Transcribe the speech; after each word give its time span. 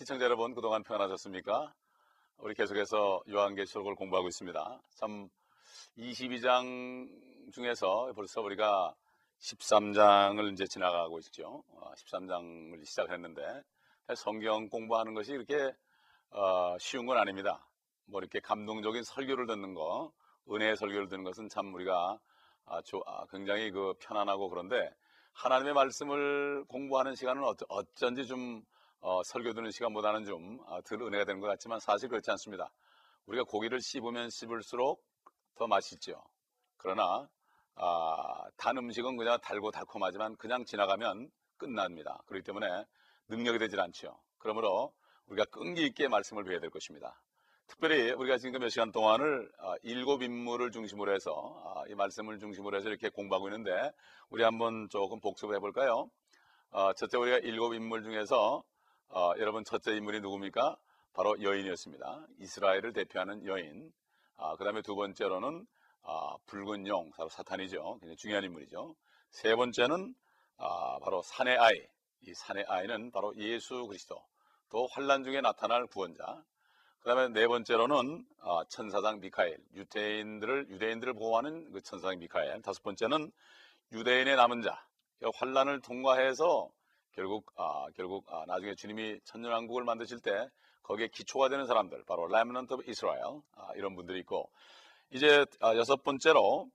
시청자 0.00 0.24
여러분 0.24 0.54
그동안 0.54 0.82
평안하셨습니까? 0.82 1.74
우리 2.38 2.54
계속해서 2.54 3.20
요한계시록을 3.28 3.96
공부하고 3.96 4.28
있습니다. 4.28 4.80
참 4.94 5.28
22장 5.98 7.06
중에서 7.52 8.10
벌써 8.16 8.40
우리가 8.40 8.94
13장을 9.40 10.52
이제 10.54 10.64
지나가고 10.64 11.18
있죠. 11.18 11.62
13장을 11.98 12.80
어, 12.80 12.82
시작했는데 12.82 13.42
성경 14.16 14.70
공부하는 14.70 15.12
것이 15.12 15.32
이렇게 15.32 15.70
어, 16.30 16.78
쉬운 16.78 17.04
건 17.04 17.18
아닙니다. 17.18 17.68
뭐 18.06 18.22
이렇게 18.22 18.40
감동적인 18.40 19.02
설교를 19.02 19.46
듣는 19.48 19.74
거, 19.74 20.12
은혜의 20.50 20.76
설교를 20.76 21.08
듣는 21.08 21.24
것은 21.24 21.50
참 21.50 21.74
우리가 21.74 22.18
아, 22.64 23.26
굉장히 23.30 23.70
그 23.70 23.92
편안하고 24.00 24.48
그런데 24.48 24.94
하나님의 25.34 25.74
말씀을 25.74 26.64
공부하는 26.68 27.14
시간은 27.16 27.42
어쩐지 27.68 28.26
좀 28.26 28.62
어, 29.02 29.22
설교 29.22 29.54
듣는 29.54 29.70
시간보다는 29.70 30.24
좀덜 30.24 31.02
아, 31.02 31.06
은혜가 31.06 31.24
되는 31.24 31.40
것 31.40 31.46
같지만 31.46 31.80
사실 31.80 32.08
그렇지 32.08 32.30
않습니다. 32.32 32.70
우리가 33.26 33.44
고기를 33.44 33.80
씹으면 33.80 34.28
씹을수록 34.30 35.02
더 35.54 35.66
맛있죠. 35.66 36.22
그러나 36.76 37.28
아, 37.76 38.50
단 38.58 38.76
음식은 38.76 39.16
그냥 39.16 39.38
달고 39.40 39.70
달콤하지만 39.70 40.36
그냥 40.36 40.64
지나가면 40.66 41.30
끝납니다. 41.56 42.22
그렇기 42.26 42.44
때문에 42.44 42.66
능력이 43.28 43.58
되질 43.58 43.80
않죠. 43.80 44.20
그러므로 44.38 44.92
우리가 45.28 45.46
끈기 45.46 45.86
있게 45.86 46.08
말씀을 46.08 46.44
배워야 46.44 46.60
될 46.60 46.68
것입니다. 46.68 47.18
특별히 47.68 48.10
우리가 48.10 48.36
지금 48.36 48.60
몇 48.60 48.68
시간 48.68 48.92
동안을 48.92 49.50
아, 49.60 49.76
일곱 49.82 50.22
인물을 50.22 50.72
중심으로 50.72 51.14
해서 51.14 51.62
아, 51.64 51.84
이 51.88 51.94
말씀을 51.94 52.38
중심으로 52.38 52.76
해서 52.76 52.90
이렇게 52.90 53.08
공부하고 53.08 53.48
있는데 53.48 53.92
우리 54.28 54.42
한번 54.42 54.90
조금 54.90 55.20
복습을 55.20 55.54
해볼까요? 55.56 56.10
어, 56.72 56.92
첫째 56.92 57.16
우리가 57.16 57.38
일곱 57.38 57.72
인물 57.72 58.02
중에서 58.02 58.62
어, 59.12 59.32
여러분 59.38 59.64
첫째 59.64 59.96
인물이 59.96 60.20
누굽니까? 60.20 60.76
바로 61.14 61.42
여인이었습니다. 61.42 62.28
이스라엘을 62.38 62.92
대표하는 62.92 63.44
여인. 63.44 63.92
아, 64.36 64.54
그 64.54 64.62
다음에 64.62 64.82
두 64.82 64.94
번째로는 64.94 65.66
아, 66.02 66.36
붉은 66.46 66.86
용, 66.86 67.10
바로 67.10 67.28
사탄이죠. 67.28 67.98
굉장히 67.98 68.16
중요한 68.16 68.44
인물이죠. 68.44 68.94
세 69.30 69.56
번째는 69.56 70.14
아, 70.58 71.00
바로 71.00 71.22
산의 71.22 71.58
아이. 71.58 71.74
이 72.20 72.34
산의 72.34 72.66
아이는 72.68 73.10
바로 73.10 73.34
예수 73.36 73.84
그리스도. 73.88 74.22
또 74.68 74.86
환란 74.92 75.24
중에 75.24 75.40
나타날 75.40 75.88
구원자. 75.88 76.44
그 77.00 77.08
다음에 77.08 77.30
네 77.30 77.48
번째로는 77.48 78.24
아, 78.42 78.62
천사장 78.68 79.18
미카엘. 79.18 79.58
유대인들을 79.74 80.70
유대인들을 80.70 81.14
보호하는 81.14 81.72
그 81.72 81.82
천사장 81.82 82.20
미카엘. 82.20 82.62
다섯 82.62 82.80
번째는 82.84 83.32
유대인의 83.90 84.36
남은 84.36 84.62
자. 84.62 84.86
환란을 85.34 85.80
통과해서 85.80 86.70
결국 87.12 87.50
아, 87.56 87.86
결국 87.96 88.24
아, 88.32 88.44
나중에 88.46 88.74
주님이 88.74 89.20
천년왕국을 89.24 89.84
만드실 89.84 90.20
때 90.20 90.48
거기에 90.82 91.08
기초가 91.08 91.48
되는 91.48 91.66
사람들 91.66 92.04
바로 92.06 92.26
Remnant 92.26 92.74
of 92.74 92.84
Israel 92.86 93.20
아, 93.56 93.68
이런 93.76 93.94
분들이 93.94 94.20
있고 94.20 94.50
이제 95.10 95.44
아, 95.60 95.74
여섯 95.76 96.02
번째로 96.02 96.70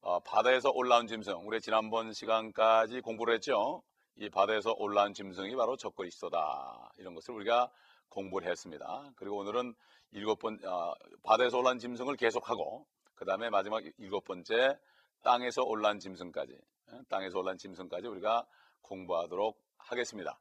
어, 0.00 0.20
바다에서 0.20 0.70
올라온 0.70 1.08
짐승. 1.08 1.46
우리 1.46 1.60
지난번 1.60 2.12
시간까지 2.12 3.00
공부를 3.00 3.34
했죠? 3.34 3.82
이 4.14 4.30
바다에서 4.30 4.72
올라온 4.78 5.12
짐승이 5.12 5.56
바로 5.56 5.76
적그리스도다. 5.76 6.92
이런 6.98 7.14
것을 7.14 7.34
우리가 7.34 7.70
공부를 8.08 8.48
했습니다. 8.48 9.10
그리고 9.16 9.38
오늘은 9.38 9.74
일곱 10.12 10.38
번 10.38 10.60
어, 10.64 10.94
바다에서 11.24 11.58
올라온 11.58 11.78
짐승을 11.78 12.16
계속하고 12.16 12.86
그 13.16 13.24
다음에 13.24 13.50
마지막 13.50 13.82
일곱 13.98 14.24
번째 14.24 14.78
땅에서 15.22 15.62
올라온 15.64 15.98
짐승까지 15.98 16.52
예, 16.52 17.00
땅에서 17.08 17.40
올라온 17.40 17.58
짐승까지 17.58 18.06
우리가 18.06 18.46
공부하도록 18.82 19.58
하겠습니다. 19.86 20.38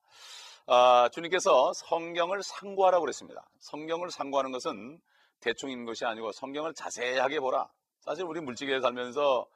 아, 0.68 1.10
주님께서 1.12 1.74
성경을 1.74 2.42
상고하라고 2.42 3.02
그랬습니다. 3.02 3.48
성경을 3.60 4.10
상고하는 4.10 4.52
것은 4.52 5.00
대충 5.40 5.70
있는 5.70 5.86
것이 5.86 6.06
아니고 6.06 6.32
성경을 6.32 6.74
자세하게 6.74 7.40
보라. 7.40 7.70
사실 8.00 8.24
우리 8.26 8.42
물질에 8.42 8.80
살면서 8.82 9.48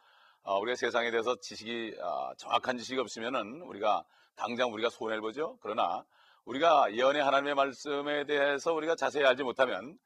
어, 0.44 0.60
우리가 0.60 0.76
세상에 0.76 1.12
대해서 1.12 1.36
지식이 1.42 1.96
어, 2.00 2.32
정확한 2.38 2.78
지식이 2.78 3.00
없으면은 3.00 3.62
우리가 3.62 4.04
당장 4.36 4.72
우리가 4.74 4.90
손해를 4.90 5.22
보죠. 5.22 5.58
그러나 5.62 6.06
우리가 6.46 6.94
예언의 6.94 7.24
하나님의 7.24 7.56
말씀에 7.56 8.26
대해서 8.26 8.74
우리가 8.74 8.96
자세히 8.96 9.26
알지 9.26 9.44
못하면 9.44 9.98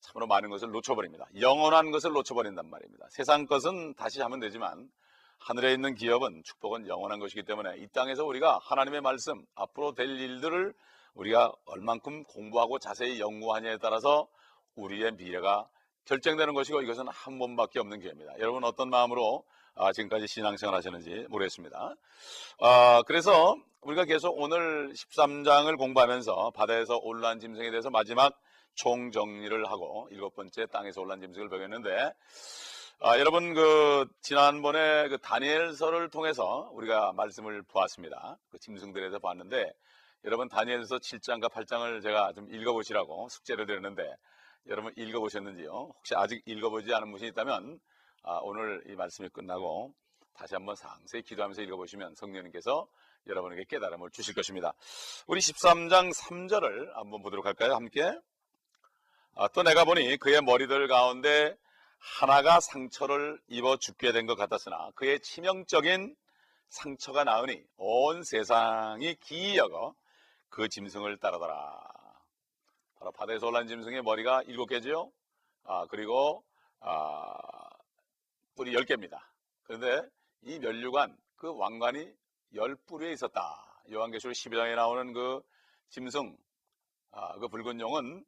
참으로 0.00 0.26
많은 0.26 0.48
것을 0.48 0.70
놓쳐버립니다. 0.70 1.26
영원한 1.40 1.90
것을 1.90 2.12
놓쳐버린단 2.12 2.70
말입니다. 2.70 3.06
세상 3.10 3.46
것은 3.46 3.94
다시 3.94 4.20
하면 4.22 4.40
되지만 4.40 4.90
하늘에 5.40 5.72
있는 5.72 5.94
기업은 5.94 6.42
축복은 6.44 6.86
영원한 6.86 7.18
것이기 7.18 7.42
때문에 7.42 7.78
이 7.78 7.88
땅에서 7.88 8.24
우리가 8.24 8.60
하나님의 8.62 9.00
말씀 9.00 9.44
앞으로 9.54 9.94
될 9.94 10.08
일들을 10.08 10.74
우리가 11.14 11.52
얼만큼 11.64 12.24
공부하고 12.24 12.78
자세히 12.78 13.18
연구하냐에 13.20 13.78
따라서 13.78 14.28
우리의 14.76 15.12
미래가 15.12 15.68
결정되는 16.04 16.54
것이고 16.54 16.82
이것은 16.82 17.08
한 17.08 17.38
번밖에 17.38 17.80
없는 17.80 18.00
기회입니다. 18.00 18.34
여러분 18.38 18.64
어떤 18.64 18.90
마음으로 18.90 19.44
아, 19.74 19.92
지금까지 19.92 20.26
신앙생활 20.26 20.74
하셨는지 20.74 21.26
모르겠습니다. 21.30 21.94
아, 22.60 23.02
그래서 23.06 23.56
우리가 23.80 24.04
계속 24.04 24.38
오늘 24.38 24.92
13장을 24.92 25.76
공부하면서 25.78 26.52
바다에서 26.54 26.98
올라온 26.98 27.40
짐승에 27.40 27.70
대해서 27.70 27.88
마지막 27.88 28.38
총정리를 28.74 29.70
하고 29.70 30.08
일곱 30.10 30.34
번째 30.34 30.66
땅에서 30.66 31.00
올라온 31.00 31.20
짐승을 31.20 31.48
배웠는데 31.48 32.12
아, 33.02 33.18
여러분 33.18 33.54
그 33.54 34.06
지난번에 34.20 35.08
그 35.08 35.16
다니엘서를 35.16 36.10
통해서 36.10 36.68
우리가 36.74 37.14
말씀을 37.14 37.62
보았습니다. 37.62 38.36
그 38.50 38.58
짐승들에서 38.58 39.20
봤는데 39.20 39.72
여러분 40.26 40.50
다니엘서 40.50 40.98
7장과 40.98 41.50
8장을 41.50 42.02
제가 42.02 42.34
좀 42.34 42.52
읽어보시라고 42.52 43.30
숙제를 43.30 43.64
드렸는데 43.64 44.02
여러분 44.66 44.92
읽어보셨는지요? 44.98 45.70
혹시 45.70 46.14
아직 46.14 46.42
읽어보지 46.44 46.92
않은 46.92 47.10
분이 47.10 47.28
있다면 47.28 47.80
아, 48.22 48.38
오늘 48.42 48.82
이 48.86 48.94
말씀이 48.94 49.30
끝나고 49.30 49.94
다시 50.34 50.54
한번 50.54 50.76
상세히 50.76 51.22
기도하면서 51.22 51.62
읽어보시면 51.62 52.16
성령님께서 52.16 52.86
여러분에게 53.28 53.64
깨달음을 53.64 54.10
주실 54.10 54.34
것입니다. 54.34 54.74
우리 55.26 55.40
13장 55.40 56.14
3절을 56.14 56.92
한번 56.96 57.22
보도록 57.22 57.46
할까요? 57.46 57.76
함께. 57.76 58.12
아, 59.36 59.48
또 59.48 59.62
내가 59.62 59.86
보니 59.86 60.18
그의 60.18 60.42
머리들 60.42 60.86
가운데 60.86 61.56
하나가 62.00 62.60
상처를 62.60 63.40
입어 63.48 63.76
죽게 63.76 64.12
된 64.12 64.26
것 64.26 64.34
같았으나 64.34 64.90
그의 64.94 65.20
치명적인 65.20 66.16
상처가 66.68 67.24
나으니 67.24 67.62
온 67.76 68.22
세상이 68.22 69.16
기이 69.16 69.56
여거 69.56 69.94
그 70.48 70.68
짐승을 70.68 71.18
따르더라. 71.18 71.78
바로 72.96 73.12
바다에서 73.12 73.46
올라온 73.48 73.66
짐승의 73.68 74.02
머리가 74.02 74.42
일곱 74.46 74.66
개죠. 74.66 75.12
아, 75.64 75.86
그리고 75.86 76.44
아, 76.80 77.68
뿔이 78.56 78.74
열 78.74 78.84
개입니다. 78.84 79.32
그런데 79.64 80.02
이 80.42 80.58
멸류관 80.58 81.16
그 81.36 81.54
왕관이 81.54 82.12
열 82.54 82.76
뿔에 82.86 83.12
있었다. 83.12 83.82
요한계시록 83.90 84.34
12장에 84.34 84.74
나오는 84.74 85.12
그 85.12 85.42
짐승 85.90 86.36
아, 87.12 87.38
그 87.38 87.48
붉은 87.48 87.80
용은 87.80 88.24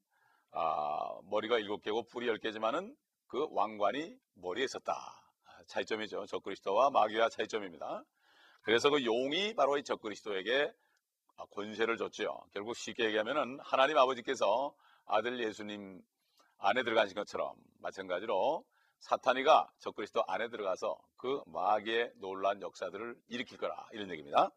아, 0.50 1.21
머리가 1.25 1.59
일곱 1.59 1.83
개고 1.83 2.03
뿔이 2.04 2.27
열 2.28 2.39
개지만은 2.39 2.94
그 3.32 3.48
왕관이 3.51 4.15
머리에 4.34 4.65
있었다. 4.65 4.92
아, 4.92 5.65
차이점이죠. 5.66 6.27
적그리스도와 6.27 6.91
마귀와 6.91 7.30
차이점입니다. 7.30 8.04
그래서 8.60 8.91
그 8.91 9.06
용이 9.06 9.54
바로 9.54 9.78
이 9.78 9.84
적그리스도에게 9.84 10.71
아, 11.39 11.47
권세를 11.47 11.97
줬죠. 11.97 12.45
결국 12.53 12.77
쉽게 12.77 13.06
얘기하면은 13.06 13.59
하나님 13.62 13.97
아버지께서 13.97 14.74
아들 15.06 15.42
예수님 15.42 16.03
안에 16.59 16.83
들어가신 16.83 17.15
것처럼 17.15 17.54
마찬가지로 17.80 18.66
사탄이가 18.98 19.72
적그리스도 19.78 20.22
안에 20.28 20.51
들어가서 20.51 20.98
그 21.16 21.41
마귀의 21.47 22.12
놀란 22.16 22.60
역사들을 22.60 23.16
일으킬 23.28 23.56
거라 23.56 23.89
이런 23.92 24.10
얘기입니다. 24.10 24.51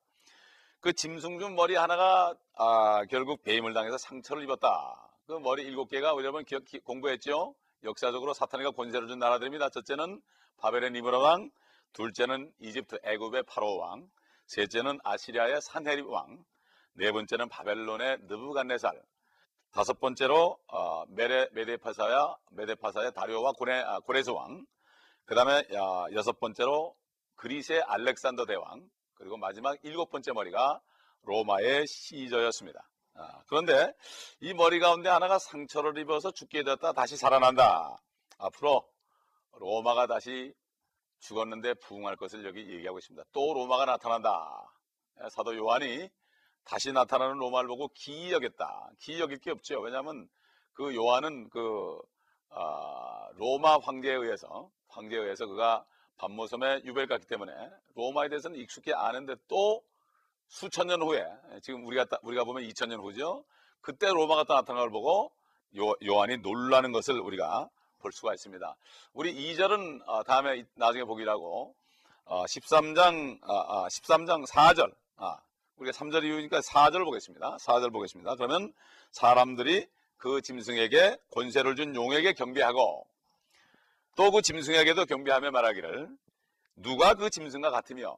그 0.81 0.91
짐승준 0.91 1.55
머리 1.55 1.75
하나가 1.75 2.35
아, 2.55 3.05
결국 3.05 3.41
배임을 3.41 3.73
당해서 3.73 3.97
상처를 3.97 4.43
입었다. 4.43 5.13
그 5.27 5.31
머리 5.31 5.63
일곱 5.63 5.87
개가 5.87 6.09
여러분 6.17 6.43
기억, 6.43 6.63
공부했죠? 6.83 7.55
역사적으로 7.85 8.33
사탄이가 8.33 8.71
권세를 8.71 9.07
준 9.07 9.19
나라들입니다. 9.19 9.69
첫째는 9.69 10.21
바벨의 10.57 10.91
니브라 10.91 11.19
왕, 11.19 11.51
둘째는 11.93 12.51
이집트 12.59 12.99
애굽의 13.03 13.43
파로 13.43 13.77
왕, 13.77 14.09
셋째는 14.47 14.99
아시리아의 15.03 15.61
산헤립 15.61 16.07
왕, 16.07 16.43
네 16.93 17.11
번째는 17.11 17.47
바벨론의 17.49 18.19
느부갓네살, 18.23 19.01
다섯 19.71 19.99
번째로 19.99 20.57
어, 20.67 21.05
메레, 21.09 21.49
메데파사야 21.51 22.35
메데파사의 22.51 23.13
다리오와 23.13 23.53
고레, 23.53 23.81
아, 23.81 23.99
고레스 23.99 24.31
왕, 24.31 24.65
그 25.25 25.35
다음에 25.35 25.63
여섯 26.13 26.39
번째로 26.39 26.95
그리스의 27.35 27.81
알렉산더 27.81 28.45
대왕, 28.45 28.89
그리고 29.15 29.37
마지막 29.37 29.77
일곱 29.83 30.09
번째 30.09 30.31
머리가 30.33 30.81
로마의 31.23 31.87
시저였습니다. 31.87 32.87
아, 33.17 33.41
그런데 33.47 33.93
이 34.41 34.53
머리 34.53 34.79
가운데 34.79 35.09
하나가 35.09 35.39
상처를 35.39 35.97
입어서 35.97 36.31
죽게 36.31 36.63
되었다 36.63 36.91
다시 36.91 37.15
살아난다. 37.15 37.97
앞으로 38.37 38.87
로마가 39.53 40.07
다시 40.07 40.53
죽었는데 41.19 41.75
부흥할 41.75 42.17
것을 42.17 42.45
여기 42.45 42.59
얘기하고 42.59 42.99
있습니다. 42.99 43.23
또 43.31 43.53
로마가 43.53 43.85
나타난다. 43.85 44.69
사도 45.31 45.55
요한이 45.55 46.09
다시 46.65 46.91
나타나는 46.91 47.37
로마를 47.37 47.69
보고 47.69 47.87
기이 47.93 48.33
여겼다. 48.33 48.89
기이 48.99 49.19
여길 49.21 49.39
게 49.39 49.51
없죠. 49.51 49.79
왜냐하면 49.79 50.27
그 50.73 50.93
요한은 50.93 51.49
그 51.49 51.97
아, 52.49 53.29
로마 53.35 53.77
황제에 53.77 54.13
의해서 54.13 54.69
황제에 54.89 55.19
의해서 55.19 55.45
그가 55.45 55.85
반모섬에 56.17 56.81
유배를 56.83 57.07
갔기 57.07 57.27
때문에 57.27 57.51
로마에 57.95 58.27
대해서는 58.27 58.57
익숙히 58.59 58.93
아는데 58.93 59.35
또 59.47 59.83
수천 60.47 60.87
년 60.87 61.01
후에 61.01 61.25
지금 61.61 61.85
우리가 61.85 62.05
따- 62.05 62.19
우리가 62.23 62.43
보면 62.43 62.63
2000년 62.63 63.01
후죠. 63.01 63.43
그때 63.81 64.07
로마가 64.07 64.43
또 64.45 64.53
나타나는 64.55 64.83
걸 64.83 64.89
보고 64.91 65.31
요, 65.77 65.93
요한이 66.05 66.37
놀라는 66.37 66.91
것을 66.91 67.19
우리가 67.19 67.69
볼 67.99 68.11
수가 68.11 68.33
있습니다. 68.33 68.75
우리 69.13 69.33
2절은 69.33 70.01
어, 70.07 70.23
다음에 70.23 70.57
이- 70.59 70.65
나중에 70.75 71.03
보기라고 71.03 71.75
어, 72.25 72.45
13장 72.45 73.39
아, 73.43 73.87
13장 73.87 74.45
4절 74.47 74.93
아, 75.17 75.37
우리가 75.77 75.97
3절 75.97 76.23
이후니까 76.23 76.59
4절 76.61 77.03
보겠습니다. 77.03 77.57
4절 77.57 77.91
보겠습니다. 77.91 78.35
그러면 78.35 78.73
사람들이 79.11 79.87
그 80.17 80.41
짐승에게 80.41 81.17
권세를 81.31 81.75
준 81.75 81.95
용에게 81.95 82.33
경배하고 82.33 83.05
또 84.15 84.31
그 84.31 84.41
짐승에게도 84.41 85.05
경배하며 85.05 85.51
말하기를 85.51 86.07
누가 86.77 87.13
그 87.15 87.29
짐승과 87.29 87.69
같으며 87.69 88.17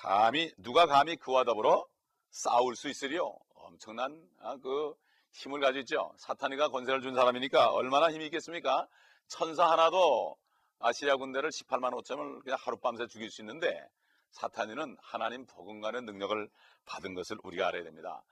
감히 0.00 0.52
누가 0.58 0.86
감히 0.86 1.16
그와 1.16 1.44
더불어 1.44 1.86
싸울 2.30 2.76
수 2.76 2.88
있으리요? 2.88 3.34
엄청난 3.54 4.22
아, 4.40 4.56
그 4.58 4.94
힘을 5.32 5.60
가지고 5.60 5.80
있죠. 5.80 6.12
사탄이가 6.18 6.68
권세를 6.68 7.00
준 7.00 7.14
사람이니까 7.14 7.72
얼마나 7.72 8.10
힘이 8.10 8.26
있겠습니까? 8.26 8.86
천사 9.26 9.70
하나도 9.70 10.36
아시아 10.78 11.16
군대를 11.16 11.50
18만 11.50 11.92
5천을 12.02 12.42
그냥 12.42 12.58
하룻밤새 12.60 13.06
죽일 13.06 13.30
수 13.30 13.40
있는데 13.42 13.88
사탄이는 14.30 14.96
하나님 15.00 15.46
버금가는 15.46 16.04
능력을 16.04 16.48
받은 16.84 17.14
것을 17.14 17.38
우리가 17.42 17.68
알아야 17.68 17.82
됩니다. 17.82 18.22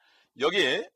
여기 0.41 0.87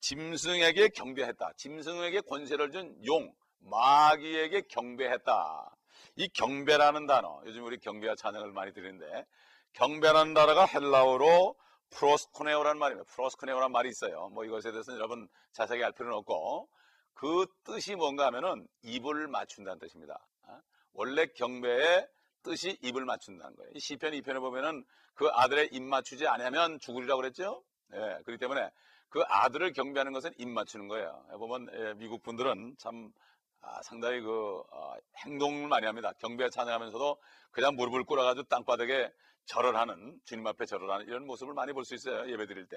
짐승에게 0.00 0.88
경배했다. 0.90 1.52
짐승에게 1.56 2.20
권세를 2.22 2.70
준 2.70 2.96
용 3.04 3.32
마귀에게 3.64 4.62
경배했다. 4.62 5.76
이 6.16 6.28
경배라는 6.28 7.06
단어, 7.06 7.40
요즘 7.46 7.64
우리 7.64 7.78
경배와 7.78 8.16
찬양을 8.16 8.50
많이 8.52 8.72
드리는데, 8.72 9.24
경배라는 9.74 10.34
단어가 10.34 10.66
헬라어로 10.66 11.56
프로스코네오라는 11.90 12.78
말입니다. 12.78 13.10
프로스코네오라는 13.12 13.72
말이 13.72 13.88
있어요. 13.88 14.28
뭐 14.30 14.44
이것에 14.44 14.70
대해서는 14.70 14.98
여러분 14.98 15.28
자세하게 15.52 15.84
알 15.84 15.92
필요는 15.92 16.16
없고, 16.18 16.68
그 17.14 17.46
뜻이 17.64 17.94
뭔가 17.94 18.26
하면은 18.26 18.66
입을 18.82 19.28
맞춘다는 19.28 19.78
뜻입니다. 19.78 20.18
어? 20.48 20.58
원래 20.94 21.26
경배의 21.26 22.08
뜻이 22.42 22.78
입을 22.82 23.04
맞춘다는 23.04 23.54
거예요. 23.56 23.70
이 23.74 23.80
시편 23.80 24.12
2편에 24.12 24.40
보면은 24.40 24.84
그 25.14 25.28
아들의 25.28 25.68
입 25.72 25.82
맞추지 25.82 26.26
않으면 26.26 26.78
죽으리라고 26.80 27.20
그랬죠? 27.20 27.62
예, 27.92 27.98
그렇기 28.24 28.38
때문에 28.38 28.70
그 29.10 29.22
아들을 29.26 29.72
경배하는 29.74 30.12
것은 30.12 30.32
입 30.38 30.48
맞추는 30.48 30.88
거예요. 30.88 31.24
보면 31.38 31.68
예, 31.74 31.94
미국 31.94 32.22
분들은 32.22 32.76
참 32.78 33.12
아, 33.60 33.80
상당히 33.82 34.20
그 34.20 34.62
어, 34.70 34.94
행동을 35.24 35.68
많이 35.68 35.86
합니다. 35.86 36.12
경배 36.18 36.50
찬양하면서도 36.50 37.16
그냥 37.52 37.76
무릎을 37.76 38.04
꿇어가지고 38.04 38.48
땅바닥에 38.48 39.12
절을 39.46 39.76
하는 39.76 40.20
주님 40.24 40.46
앞에 40.46 40.66
절을 40.66 40.90
하는 40.90 41.06
이런 41.06 41.26
모습을 41.26 41.54
많이 41.54 41.72
볼 41.72 41.84
수 41.84 41.94
있어요. 41.94 42.30
예배 42.30 42.46
드릴 42.46 42.66
때 42.66 42.76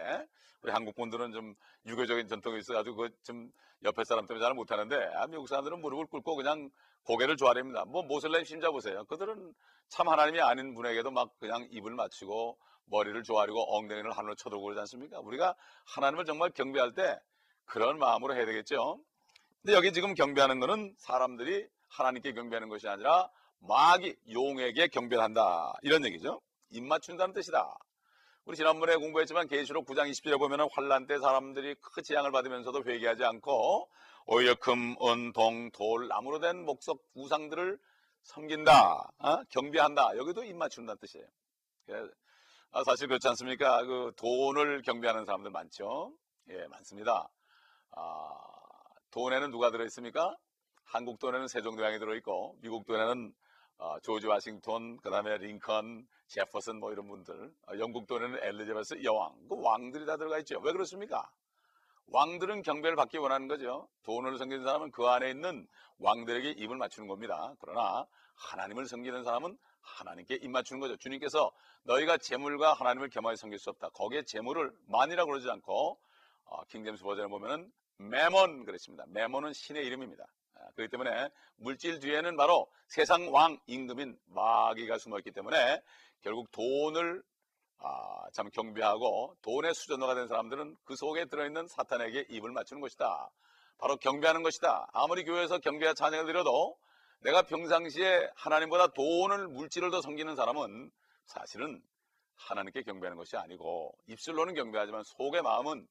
우리 0.62 0.72
한국 0.72 0.96
분들은 0.96 1.32
좀 1.32 1.54
유교적인 1.86 2.28
전통이 2.28 2.60
있어가지고 2.60 2.96
그좀 2.96 3.52
옆에 3.84 4.04
사람 4.04 4.26
때문에 4.26 4.44
잘 4.44 4.54
못하는데 4.54 4.96
아, 5.16 5.28
미국 5.28 5.48
사람들은 5.48 5.80
무릎을 5.82 6.08
꿇고 6.08 6.36
그냥 6.36 6.70
고개를 7.04 7.38
조아립니다. 7.38 7.86
뭐 7.86 8.02
모슬렘 8.04 8.44
신자 8.44 8.72
보세요. 8.72 9.06
그들은 9.06 9.54
참 9.90 10.10
하나님이 10.10 10.42
아닌 10.42 10.74
분에게도 10.74 11.12
막 11.12 11.38
그냥 11.40 11.68
입을 11.70 11.94
맞추고 11.94 12.58
머리를 12.86 13.22
조아리고 13.24 13.78
엉덩이를 13.78 14.12
하늘로 14.12 14.36
쳐들고 14.36 14.64
그러지 14.64 14.80
않습니까? 14.82 15.20
우리가 15.20 15.56
하나님을 15.96 16.26
정말 16.26 16.50
경배할 16.50 16.94
때 16.94 17.20
그런 17.66 18.00
마음으로 18.00 18.36
해야 18.36 18.46
되겠죠. 18.46 19.00
근데 19.62 19.76
여기 19.76 19.94
지금 19.94 20.14
경배하는 20.14 20.60
것은 20.60 20.96
사람들이 20.98 21.68
하나님께 21.90 22.34
경배하는 22.34 22.70
것이 22.70 22.88
아니라 22.88 23.30
마귀, 23.60 24.16
용에게 24.32 24.88
경배한다. 24.90 25.74
이런 25.82 26.06
얘기죠. 26.06 26.42
입 26.70 26.84
맞춘다는 26.84 27.34
뜻이다. 27.34 27.78
우리 28.46 28.56
지난번에 28.56 28.96
공부했지만 28.96 29.48
계시록 29.48 29.88
9장 29.88 30.10
20절에 30.12 30.38
보면 30.38 30.68
환란 30.72 31.08
때 31.08 31.18
사람들이 31.18 31.76
크 31.82 32.02
재앙을 32.02 32.32
받으면서도 32.32 32.84
회개하지 32.86 33.24
않고 33.24 33.90
오여금, 34.28 34.96
은, 35.02 35.34
동, 35.34 35.72
돌, 35.72 36.08
나무로 36.08 36.40
된 36.40 36.64
목석 36.66 37.00
우상들을 37.14 37.80
섬긴다. 38.24 39.12
어? 39.18 39.44
경배한다. 39.50 40.18
여기도 40.18 40.44
입 40.44 40.56
맞춘다는 40.56 41.00
뜻이에요. 41.00 41.28
예, 41.90 41.94
아, 42.72 42.84
사실 42.84 43.08
그렇지 43.08 43.28
않습니까? 43.30 43.84
그 43.86 44.12
돈을 44.18 44.82
경배하는 44.82 45.26
사람들 45.26 45.52
많죠. 45.52 46.14
예, 46.50 46.68
많습니다. 46.68 47.30
아, 47.92 48.34
돈에는 49.12 49.52
누가 49.52 49.72
들어있습니까? 49.72 50.36
한국 50.84 51.20
돈에는 51.20 51.48
세종대왕이 51.48 52.00
들어있고 52.00 52.58
미국 52.62 52.86
돈에는 52.86 53.34
어, 53.78 54.00
조지 54.00 54.28
와싱턴, 54.28 54.98
그 54.98 55.10
다음에 55.10 55.38
링컨, 55.38 56.08
제퍼슨 56.28 56.80
뭐 56.80 56.92
이런 56.92 57.08
분들 57.08 57.54
어, 57.68 57.80
영국 57.80 58.08
돈에는 58.08 58.40
엘리자베스 58.42 59.04
여왕 59.04 59.36
그 59.48 59.62
왕들이 59.62 60.06
다 60.06 60.18
들어가 60.18 60.40
있죠. 60.40 60.60
왜 60.60 60.72
그렇습니까? 60.72 61.30
왕들은 62.08 62.62
경배를 62.62 62.96
받기 62.96 63.18
원하는 63.18 63.48
거죠. 63.48 63.88
돈을 64.04 64.38
섬기는 64.38 64.64
사람은 64.64 64.92
그 64.92 65.06
안에 65.08 65.30
있는 65.30 65.68
왕들에게 65.98 66.52
입을 66.52 66.78
맞추는 66.78 67.08
겁니다. 67.08 67.56
그러나 67.60 68.06
하나님을 68.36 68.88
섬기는 68.88 69.24
사람은 69.24 69.58
하나님께 69.82 70.36
입 70.36 70.50
맞추는 70.50 70.80
거죠. 70.80 70.98
주님께서 70.98 71.52
너희가 71.84 72.18
재물과 72.18 72.74
하나님을 72.74 73.10
겸하여 73.10 73.36
섬길 73.36 73.60
수 73.60 73.70
없다. 73.72 73.90
거기에 73.90 74.24
재물을 74.24 74.72
만이라고 74.88 75.32
그러지 75.32 75.50
않고 75.50 76.00
어, 76.46 76.64
킹제임스 76.66 77.04
버전에 77.04 77.28
보면은 77.28 77.72
메몬 77.98 78.66
그랬습니다. 78.66 79.06
메몬은 79.08 79.54
신의 79.54 79.86
이름입니다. 79.86 80.26
아, 80.56 80.72
그렇기 80.76 80.92
때문에 80.92 81.30
물질 81.58 82.00
뒤에는 82.00 82.36
바로 82.38 82.68
세상 82.88 83.32
왕 83.34 83.58
임금인 83.68 84.18
마귀가 84.28 84.98
숨어 84.98 85.20
있기 85.20 85.32
때문에 85.32 85.82
결국 86.22 86.52
돈을 86.52 87.24
아, 87.80 88.30
참 88.34 88.50
경배하고 88.50 89.36
돈의 89.42 89.74
수전어가 89.74 90.16
된 90.16 90.28
사람들은 90.28 90.76
그 90.86 90.96
속에 90.96 91.26
들어있는 91.26 91.68
사탄에게 91.68 92.28
입을 92.30 92.52
맞추는 92.52 92.82
것이다. 92.82 93.30
바로 93.78 93.98
경배하는 93.98 94.44
것이다. 94.44 94.88
아무리 94.94 95.24
교회에서 95.26 95.60
경배와 95.60 95.94
찬양을 95.94 96.26
드려도 96.26 96.78
내가 97.20 97.42
평상시에 97.44 98.30
하나님보다 98.36 98.88
돈을 98.88 99.48
물질을 99.50 99.92
더 99.92 100.02
섬기는 100.02 100.36
사람은 100.36 100.92
사실은 101.26 101.82
하나님께 102.36 102.84
경배하는 102.84 103.18
것이 103.18 103.36
아니고 103.38 103.98
입술로는 104.08 104.54
경배하지만 104.54 105.04
속의 105.04 105.42
마음은 105.42 105.88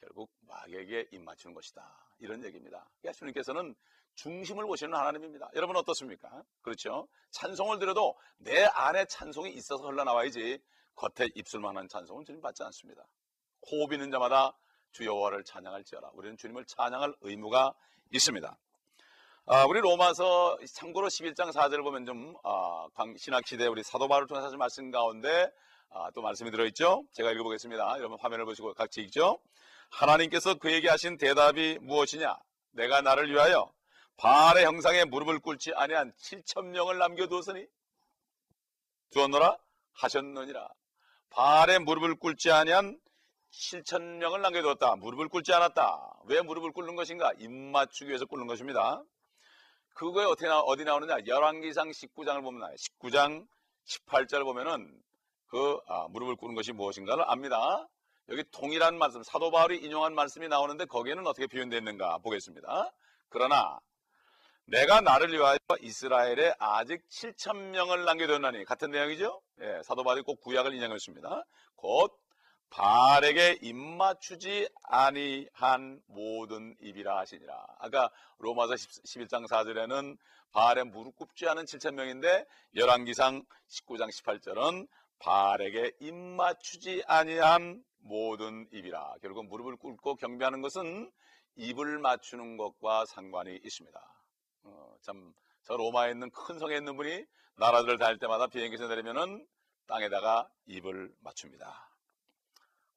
결국 0.00 0.30
마귀에게 0.40 1.08
입 1.12 1.22
맞추는 1.22 1.54
것이다. 1.54 1.82
이런 2.18 2.44
얘기입니다. 2.44 2.88
예수님께서는 3.04 3.74
중심을 4.16 4.66
보시는 4.66 4.94
하나님입니다. 4.94 5.50
여러분 5.54 5.76
어떻습니까? 5.76 6.42
그렇죠? 6.62 7.06
찬송을 7.30 7.78
드려도 7.78 8.16
내 8.38 8.64
안에 8.64 9.04
찬송이 9.04 9.52
있어서 9.52 9.86
흘러나와야지 9.86 10.58
겉에 10.96 11.28
입술만 11.34 11.76
하는 11.76 11.88
찬송은 11.88 12.24
주님 12.24 12.40
받지 12.40 12.62
않습니다. 12.64 13.06
호흡 13.70 13.92
있는 13.92 14.10
자마다 14.10 14.56
주 14.92 15.04
여호와를 15.04 15.44
찬양할지어라. 15.44 16.10
우리는 16.14 16.36
주님을 16.36 16.64
찬양할 16.64 17.14
의무가 17.20 17.74
있습니다. 18.10 18.56
아, 19.48 19.64
우리 19.66 19.80
로마서 19.80 20.58
참고로 20.74 21.08
11장 21.08 21.52
4절을 21.52 21.84
보면 21.84 22.06
좀 22.06 22.34
아, 22.42 22.88
신학 23.18 23.46
시대 23.46 23.66
우리 23.66 23.82
사도 23.82 24.08
바울을 24.08 24.26
통해서 24.26 24.46
하신 24.46 24.58
말씀 24.58 24.90
가운데 24.90 25.52
아, 25.90 26.10
또 26.14 26.22
말씀이 26.22 26.50
들어있죠. 26.50 27.04
제가 27.12 27.30
읽어보겠습니다. 27.32 27.98
여러분 27.98 28.18
화면을 28.18 28.46
보시고 28.46 28.72
같이 28.72 29.02
읽죠. 29.02 29.38
하나님께서 29.90 30.54
그에게 30.54 30.88
하신 30.88 31.18
대답이 31.18 31.78
무엇이냐? 31.82 32.38
내가 32.72 33.02
나를 33.02 33.30
위하여 33.30 33.70
바알의 34.16 34.64
형상에 34.64 35.04
무릎을 35.04 35.40
꿇지 35.40 35.72
아니한 35.74 36.12
7천 36.12 36.66
명을 36.66 36.98
남겨두었으니 36.98 37.66
주었노라 39.10 39.56
하셨느니라. 39.92 40.68
바알의 41.30 41.80
무릎을 41.80 42.16
꿇지 42.16 42.50
아니한 42.50 42.98
7천 43.52 44.02
명을 44.18 44.40
남겨두었다. 44.42 44.96
무릎을 44.96 45.28
꿇지 45.28 45.52
않았다. 45.52 46.14
왜 46.24 46.40
무릎을 46.40 46.72
꿇는 46.72 46.96
것인가? 46.96 47.32
입 47.38 47.50
맞추기 47.50 48.08
위해서 48.08 48.26
꿇는 48.26 48.46
것입니다. 48.46 49.02
그거에 49.94 50.24
어떻게 50.24 50.46
나, 50.46 50.60
어디 50.60 50.84
나오느냐? 50.84 51.18
열왕기상 51.26 51.90
19장을 51.90 52.42
보면 52.42 52.60
나요. 52.60 52.74
19장 52.74 53.46
18절을 53.86 54.44
보면은 54.44 55.02
그 55.46 55.78
아, 55.86 56.06
무릎을 56.08 56.36
꿇는 56.36 56.54
것이 56.54 56.72
무엇인가를 56.72 57.24
압니다. 57.28 57.86
여기 58.28 58.42
동일한 58.50 58.98
말씀, 58.98 59.22
사도 59.22 59.50
바울이 59.50 59.78
인용한 59.78 60.14
말씀이 60.14 60.48
나오는데 60.48 60.86
거기에는 60.86 61.26
어떻게 61.26 61.46
표현되어 61.46 61.78
있는가 61.78 62.18
보겠습니다. 62.18 62.90
그러나 63.28 63.78
내가 64.68 65.00
나를 65.00 65.32
위하여 65.32 65.58
이스라엘에 65.80 66.54
아직 66.58 67.06
7천 67.08 67.56
명을 67.70 68.04
남겨뒀나니 68.04 68.64
같은 68.64 68.90
내용이죠. 68.90 69.40
예, 69.60 69.80
사도 69.84 70.02
바울이 70.02 70.22
꼭 70.22 70.40
구약을 70.40 70.74
인용했습니다. 70.74 71.44
곧 71.76 72.18
발에게 72.70 73.60
입맞추지 73.62 74.68
아니한 74.82 76.02
모든 76.06 76.74
입이라 76.80 77.16
하시니라. 77.18 77.64
아까 77.78 78.10
로마서 78.38 78.74
11장 78.74 79.46
4절에는 79.48 80.18
발에 80.50 80.82
무릎 80.82 81.14
꿇지 81.14 81.46
않은 81.48 81.64
7천 81.64 81.94
명인데 81.94 82.44
열왕기상 82.74 83.44
19장 83.68 84.10
18절은 84.10 84.88
발에게 85.20 85.92
입맞추지 86.00 87.04
아니한 87.06 87.84
모든 87.98 88.66
입이라. 88.72 89.14
결국 89.22 89.46
무릎을 89.46 89.76
꿇고 89.76 90.16
경배하는 90.16 90.60
것은 90.60 91.08
입을 91.54 92.00
맞추는 92.00 92.56
것과 92.56 93.06
상관이 93.06 93.60
있습니다. 93.62 94.15
어, 94.66 94.96
참, 95.00 95.32
저 95.62 95.76
로마에 95.76 96.10
있는 96.10 96.30
큰 96.30 96.58
성에 96.58 96.76
있는 96.76 96.96
분이 96.96 97.24
나라들을 97.56 97.98
다닐 97.98 98.18
때마다 98.18 98.46
비행기에서 98.46 98.86
내리면은 98.88 99.46
땅에다가 99.86 100.48
입을 100.66 101.14
맞춥니다. 101.20 101.90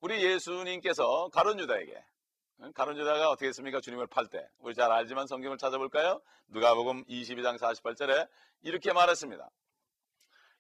우리 0.02 0.24
예수님께서 0.24 1.30
가론 1.30 1.60
유다에게 1.60 2.04
가론 2.74 2.98
유다가 2.98 3.30
어떻게 3.30 3.48
했습니까? 3.48 3.80
주님을 3.80 4.08
팔 4.08 4.28
때. 4.28 4.50
우리 4.60 4.76
잘 4.76 4.92
알지만 4.92 5.28
성경을 5.28 5.58
찾아볼까요? 5.58 6.22
누가복음 6.48 7.06
22장 7.06 7.58
48절에 7.58 8.28
이렇게 8.62 8.92
말했습니다. 8.92 9.50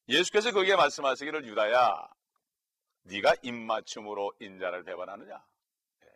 예수께서 0.08 0.52
거기에 0.52 0.76
말씀하시기를 0.76 1.46
유다야 1.46 2.10
네가 3.04 3.36
입맞춤으로 3.44 4.34
인자를 4.40 4.84
배반하느냐? 4.84 5.44
예. 6.04 6.08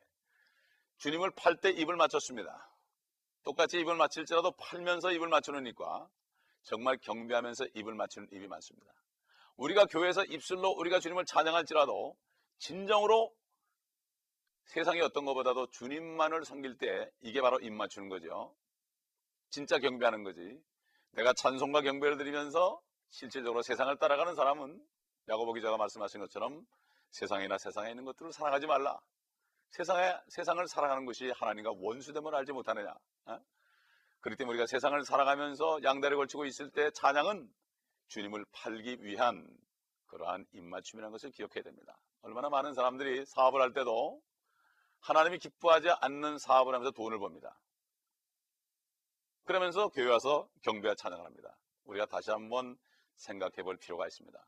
주님을 0.97 1.31
팔 1.31 1.57
때 1.57 1.69
입을 1.69 1.95
맞췄습니다. 1.95 2.72
똑같이 3.43 3.79
입을 3.79 3.95
맞힐지라도 3.95 4.51
팔면서 4.51 5.12
입을 5.12 5.27
맞추는 5.27 5.65
입과 5.67 6.09
정말 6.63 6.97
경배하면서 6.97 7.65
입을 7.75 7.93
맞추는 7.93 8.29
입이 8.31 8.47
많습니다. 8.47 8.93
우리가 9.57 9.85
교회에서 9.85 10.23
입술로 10.25 10.69
우리가 10.71 11.00
주님을 11.00 11.25
찬양할지라도 11.25 12.15
진정으로 12.57 13.33
세상의 14.65 15.01
어떤 15.01 15.25
것보다도 15.25 15.67
주님만을 15.67 16.45
섬길 16.45 16.77
때 16.77 17.12
이게 17.21 17.41
바로 17.41 17.59
입 17.59 17.71
맞추는 17.71 18.09
거죠. 18.09 18.55
진짜 19.50 19.77
경배하는 19.77 20.23
거지. 20.23 20.59
내가 21.12 21.33
찬송과 21.33 21.81
경배를 21.81 22.17
드리면서 22.17 22.81
실질적으로 23.09 23.62
세상을 23.62 23.95
따라가는 23.97 24.33
사람은 24.33 24.83
야고보 25.29 25.53
기자가 25.53 25.77
말씀하신 25.77 26.21
것처럼 26.21 26.65
세상이나 27.12 27.57
세상에 27.57 27.91
있는 27.91 28.05
것들을 28.05 28.31
사랑하지 28.31 28.65
말라. 28.65 29.00
세상에 29.73 30.15
세상을 30.27 30.65
살아가는 30.67 31.03
것이 31.05 31.31
하나님과 31.31 31.71
원수됨을 31.75 32.35
알지 32.35 32.51
못하느냐. 32.51 32.93
어? 33.25 33.39
그렇기 34.19 34.37
때문에 34.37 34.53
우리가 34.53 34.67
세상을 34.67 35.03
살아가면서 35.03 35.81
양다리 35.83 36.15
걸치고 36.15 36.45
있을 36.45 36.69
때 36.69 36.91
찬양은 36.91 37.51
주님을 38.07 38.45
팔기 38.51 38.99
위한 39.01 39.47
그러한 40.05 40.45
입맞춤이라는 40.51 41.11
것을 41.11 41.31
기억해야 41.31 41.63
됩니다. 41.63 41.97
얼마나 42.21 42.49
많은 42.49 42.75
사람들이 42.75 43.25
사업을 43.25 43.61
할 43.61 43.73
때도 43.73 44.21
하나님이 44.99 45.39
기뻐하지 45.39 45.89
않는 46.01 46.37
사업을 46.37 46.75
하면서 46.75 46.91
돈을 46.91 47.17
법니다. 47.17 47.59
그러면서 49.45 49.89
교회 49.89 50.07
와서 50.07 50.47
경배와 50.61 50.93
찬양을 50.93 51.25
합니다. 51.25 51.57
우리가 51.85 52.05
다시 52.05 52.29
한번 52.29 52.77
생각해 53.15 53.63
볼 53.63 53.77
필요가 53.77 54.05
있습니다. 54.05 54.39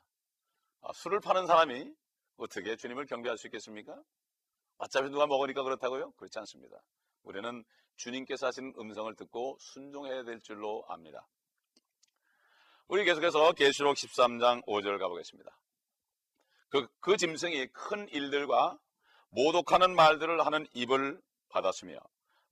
아, 0.82 0.94
술을 0.94 1.20
파는 1.20 1.48
사람이 1.48 1.92
어떻게 2.38 2.76
주님을 2.76 3.08
경배할 3.08 3.40
수 3.40 3.48
있겠습니까? 3.48 4.00
어차피 4.78 5.10
누가 5.10 5.28
먹으니까 5.28 5.64
그렇다고요? 5.64 6.12
그렇지 6.12 6.38
않습니다. 6.40 6.78
우리는 7.24 7.64
주님께서 7.98 8.48
하신 8.48 8.74
음성을 8.78 9.14
듣고 9.16 9.58
순종해야 9.60 10.24
될 10.24 10.42
줄로 10.42 10.84
압니다. 10.88 11.28
우리 12.88 13.04
계속해서 13.04 13.54
계시록 13.54 13.96
13장 13.96 14.64
5절 14.66 15.00
가보겠습니다. 15.00 15.58
그, 16.70 16.88
그 17.00 17.18
짐승이 17.18 17.68
큰 17.68 18.08
일들과 18.10 18.78
모독하는 19.30 19.96
말들을 19.96 20.46
하는 20.46 20.68
입을 20.74 21.22
받았으며 21.50 21.98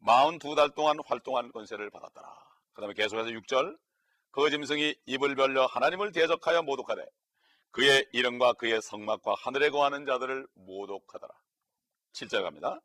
42달 0.05 0.73
동안 0.73 0.97
활동한 1.05 1.51
권세를 1.51 1.89
받았더라. 1.89 2.27
그 2.73 2.81
다음에 2.81 2.93
계속해서 2.93 3.29
6절 3.29 3.77
그 4.31 4.49
짐승이 4.49 4.95
입을 5.05 5.35
벌려 5.35 5.65
하나님을 5.65 6.11
대적하여 6.11 6.63
모독하되 6.63 7.05
그의 7.71 8.07
이름과 8.11 8.53
그의 8.53 8.81
성막과 8.81 9.35
하늘에 9.37 9.69
거하는 9.69 10.05
자들을 10.05 10.47
모독하더라. 10.53 11.33
7절 12.13 12.43
갑니다. 12.43 12.79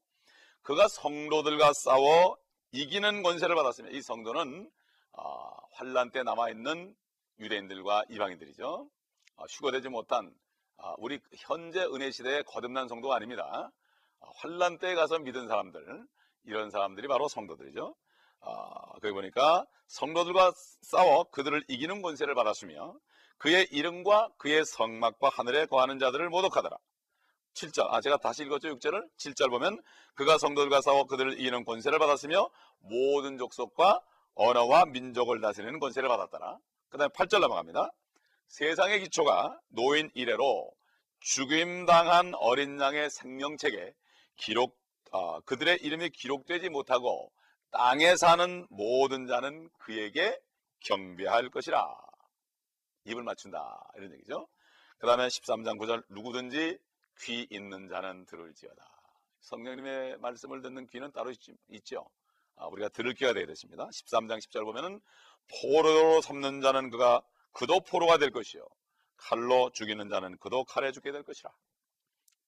그가 0.63 0.89
성도들과 0.89 1.73
싸워 1.73 2.37
이기는 2.73 3.23
권세를 3.23 3.55
받았으며 3.55 3.91
이 3.91 4.03
성도는 4.03 4.71
어, 5.13 5.57
환란 5.73 6.11
때 6.11 6.23
남아있는 6.23 6.95
유대인들과 7.39 8.05
이방인들이죠. 8.11 8.91
어, 9.37 9.45
휴거되지 9.45 9.89
못한 9.89 10.35
어, 10.77 10.95
우리 10.99 11.21
현재 11.39 11.85
은혜 11.85 12.11
시대의 12.11 12.45
거듭난 12.45 12.89
성도가 12.89 13.17
아닙니다. 13.17 13.71
어, 14.21 14.31
환란 14.37 14.79
때에 14.79 14.95
가서 14.95 15.19
믿은 15.19 15.49
사람들 15.49 16.07
이런 16.45 16.71
사람들이 16.71 17.09
바로 17.09 17.29
성도들이죠. 17.29 17.95
거기 19.01 19.13
보니까 19.13 19.67
성도들과 19.89 20.53
싸워 20.83 21.25
그들을 21.31 21.65
이기는 21.69 22.03
권세를 22.03 22.35
받았으며 22.37 22.95
그의 23.37 23.67
이름과 23.73 24.31
그의 24.39 24.65
성막과 24.65 25.29
하늘에 25.29 25.67
거하는 25.67 25.99
자들을 25.99 26.29
모독하더라. 26.29 26.79
7절. 27.55 27.87
아, 27.91 28.01
제가 28.01 28.19
다시 28.19 28.45
읽었죠. 28.45 28.69
6절을. 28.77 29.09
7절 29.17 29.51
보면 29.51 29.81
그가 30.15 30.39
성도들과 30.39 30.81
싸워 30.81 31.05
그들을 31.05 31.41
이기는 31.41 31.65
권세를 31.65 31.99
받았으며 31.99 32.49
모든 32.79 33.39
족속과 33.39 34.01
언어와 34.35 34.87
민족을 34.87 35.41
다스리는 35.41 35.79
권세를 35.79 36.09
받았더라. 36.09 36.59
그 36.91 36.99
다음에 36.99 37.11
8절 37.11 37.41
넘어갑니다. 37.41 37.91
세상의 38.47 39.01
기초가 39.01 39.59
노인 39.69 40.11
이래로 40.15 40.71
죽임당한 41.21 42.35
어린 42.37 42.81
양의 42.81 43.11
생명책에 43.11 43.93
기록, 44.37 44.79
어, 45.11 45.41
그들의 45.41 45.79
이름이 45.83 46.11
기록되지 46.11 46.69
못하고 46.69 47.33
땅에 47.71 48.17
사는 48.17 48.67
모든 48.71 49.27
자는 49.27 49.69
그에게 49.79 50.39
경배할 50.81 51.51
것이라. 51.51 51.95
입을 53.05 53.23
맞춘다. 53.23 53.81
이런 53.97 54.13
얘기죠. 54.15 54.49
그 54.99 55.07
다음에 55.07 55.27
13장 55.27 55.79
9절 55.79 56.05
누구든지 56.09 56.79
귀 57.23 57.47
있는 57.51 57.89
자는 57.89 58.25
들을지어다. 58.27 58.85
성령님의 59.41 60.19
말씀을 60.19 60.63
듣는 60.63 60.87
귀는 60.89 61.13
따로 61.13 61.31
있, 61.31 61.85
죠 61.85 62.11
아, 62.57 62.67
우리가 62.67 62.89
들을 62.89 63.15
귀가 63.15 63.33
되어야 63.33 63.47
됐습니다. 63.47 63.87
13장 63.87 64.39
10절 64.39 64.65
보면은 64.65 65.01
포로로 65.61 66.21
삼는 66.21 66.61
자는 66.61 66.91
그가 66.91 67.23
그도 67.53 67.81
포로가 67.81 68.19
될 68.19 68.31
것이요 68.31 68.67
칼로 69.17 69.71
죽이는 69.71 70.09
자는 70.09 70.37
그도 70.39 70.65
칼에 70.65 70.93
죽게 70.93 71.13
될 71.13 71.23
것이라. 71.23 71.51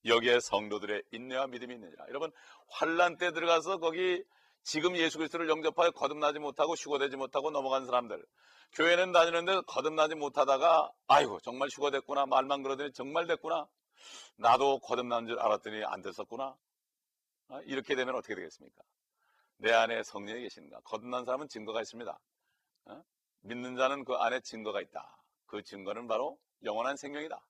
여기에 0.06 0.40
성도들의 0.40 1.02
인내와 1.12 1.46
믿음이 1.48 1.74
있느니라. 1.74 2.06
여러분 2.08 2.32
환란 2.68 3.18
때 3.18 3.32
들어가서 3.32 3.78
거기 3.78 4.22
지금 4.62 4.96
예수 4.96 5.18
그리스도를 5.18 5.48
영접하여 5.48 5.90
거듭나지 5.92 6.38
못하고 6.38 6.74
휴거되지 6.74 7.16
못하고 7.16 7.50
넘어간 7.50 7.86
사람들 7.86 8.24
교회는 8.72 9.12
다니는데 9.12 9.62
거듭나지 9.66 10.14
못하다가 10.14 10.90
아이고 11.08 11.40
정말 11.40 11.68
휴거됐구나 11.72 12.26
말만 12.26 12.62
그러더니 12.62 12.92
정말 12.92 13.26
됐구나 13.26 13.66
나도 14.36 14.78
거듭난 14.80 15.26
줄 15.26 15.38
알았더니 15.38 15.84
안 15.84 16.02
됐었구나 16.02 16.56
어? 17.48 17.60
이렇게 17.62 17.94
되면 17.94 18.14
어떻게 18.14 18.34
되겠습니까? 18.34 18.82
내 19.58 19.72
안에 19.72 20.02
성령이 20.02 20.42
계신가 20.42 20.80
거듭난 20.80 21.24
사람은 21.24 21.48
증거가 21.48 21.80
있습니다 21.80 22.18
어? 22.86 23.04
믿는 23.40 23.76
자는 23.76 24.04
그 24.04 24.14
안에 24.14 24.40
증거가 24.40 24.80
있다 24.80 25.22
그 25.46 25.62
증거는 25.62 26.06
바로 26.06 26.38
영원한 26.64 26.96
생명이다 26.96 27.44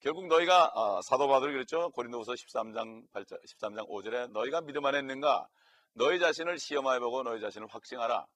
결국 0.00 0.26
너희가 0.26 0.72
어, 0.74 1.02
사도 1.02 1.28
바울이 1.28 1.52
그랬죠 1.52 1.90
고린도후서 1.90 2.32
13장 2.32 3.08
8절 3.10 3.44
13장 3.44 3.88
5절에 3.88 4.30
너희가 4.32 4.60
믿음 4.62 4.84
안에 4.84 4.98
있는가 4.98 5.48
너희 5.94 6.18
자신을 6.18 6.58
시험하여 6.58 7.00
보고 7.00 7.22
너희 7.22 7.40
자신을 7.40 7.66
확증하라. 7.68 8.26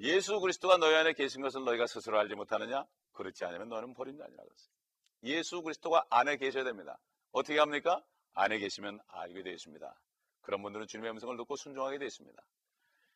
예수 0.00 0.40
그리스도가 0.40 0.78
너희 0.78 0.94
안에 0.94 1.12
계신 1.12 1.42
것을 1.42 1.64
너희가 1.64 1.86
스스로 1.86 2.18
알지 2.18 2.34
못하느냐? 2.34 2.86
그렇지 3.12 3.44
않으면 3.44 3.68
너는 3.68 3.94
버린 3.94 4.16
자니라 4.16 4.42
그랬어요. 4.42 4.77
예수 5.24 5.62
그리스도가 5.62 6.04
안에 6.10 6.36
계셔야 6.36 6.64
됩니다. 6.64 6.98
어떻게 7.32 7.58
합니까? 7.58 8.02
안에 8.34 8.58
계시면 8.58 9.00
알게 9.08 9.42
되어 9.42 9.52
있습니다. 9.52 10.00
그런 10.42 10.62
분들은 10.62 10.86
주님의 10.86 11.10
음성을 11.12 11.36
듣고 11.36 11.56
순종하게 11.56 11.98
되어 11.98 12.06
있습니다. 12.06 12.42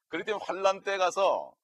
그렇기 0.09 0.27
때문에 0.27 0.45
환란 0.45 0.83
때 0.83 0.99
가서 0.99 1.55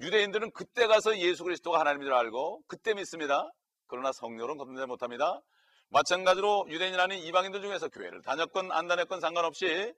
유대인들은 0.00 0.52
그때 0.52 0.86
가서 0.86 1.18
예수 1.18 1.44
그리스도가 1.44 1.80
하나님인 1.80 2.06
줄 2.06 2.14
알고 2.14 2.62
그때 2.66 2.94
믿습니다. 2.94 3.50
그러나 3.86 4.12
성령은 4.12 4.56
거듭나지 4.56 4.86
못합니다. 4.86 5.42
마찬가지로 5.90 6.66
유대인 6.68 6.98
아닌 7.00 7.18
이방인들 7.18 7.60
중에서 7.60 7.88
교회를 7.88 8.22
다녔건 8.22 8.72
안 8.72 8.86
다녔건 8.86 9.20
상관없이 9.20 9.94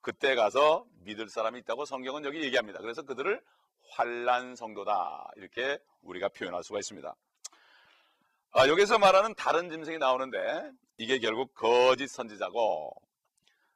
그때 0.00 0.34
가서 0.34 0.86
믿을 1.00 1.28
사람이 1.28 1.58
있다고 1.60 1.84
성경은 1.84 2.24
여기 2.24 2.42
얘기합니다. 2.42 2.78
그래서 2.80 3.02
그들을 3.02 3.42
환란 3.90 4.54
성도다 4.54 5.30
이렇게 5.36 5.78
우리가 6.02 6.28
표현할 6.28 6.62
수가 6.62 6.78
있습니다. 6.78 7.14
아, 8.52 8.66
여기서 8.66 8.98
말하는 8.98 9.32
다른 9.36 9.70
짐승이 9.70 9.98
나오는데 9.98 10.72
이게 10.98 11.20
결국 11.20 11.54
거짓 11.54 12.08
선지자고 12.08 12.90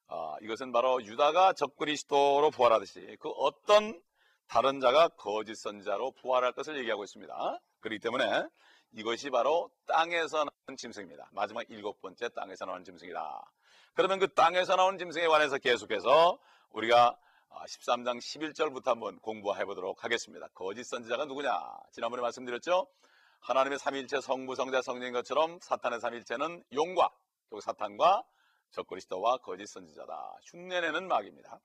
아, 0.09 0.35
이것은 0.43 0.73
바로 0.73 1.00
유다가 1.04 1.52
적그리스도로 1.52 2.50
부활하듯이 2.50 3.16
그 3.21 3.28
어떤 3.31 4.02
다른 4.49 4.81
자가 4.81 5.11
거짓 5.11 5.54
선지자로 5.54 6.11
부활할 6.21 6.52
것을 6.54 6.76
얘기하고 6.78 7.04
있습니다. 7.04 7.61
그렇기 7.78 8.00
때문에 8.00 8.49
이것이 8.95 9.31
바로 9.31 9.71
땅에서 9.87 10.38
나온 10.38 10.76
짐승입니다. 10.76 11.28
마지막 11.31 11.64
일곱 11.71 12.00
번째 12.00 12.28
땅에서 12.31 12.64
나온 12.64 12.83
짐승이다. 12.83 13.52
그러면 13.95 14.19
그 14.19 14.26
땅에서 14.35 14.75
나온 14.75 14.99
짐승에 14.99 15.28
관해서 15.28 15.59
계속해서 15.59 16.37
우리가 16.71 17.16
13장 17.50 18.09
아, 18.09 18.14
11절부터 18.14 18.87
한번 18.87 19.21
공부해 19.21 19.64
보도록 19.66 20.02
하겠습니다. 20.02 20.49
거짓 20.52 20.83
선지자가 20.83 21.26
누구냐? 21.26 21.61
지난번에 21.93 22.23
말씀드렸죠? 22.23 22.88
하나님의 23.45 23.79
삼일체 23.79 24.23
성부 24.23 24.55
성자 24.55 24.81
성령인 24.81 25.13
것처럼 25.13 25.59
사탄의 25.61 26.01
삼일체는 26.01 26.65
용과 26.73 27.11
또 27.51 27.61
사탄과 27.61 28.25
적그리스도와 28.71 29.37
거짓 29.39 29.67
선지자다. 29.67 30.39
흉내내는 30.45 31.07
마귀입니다. 31.09 31.61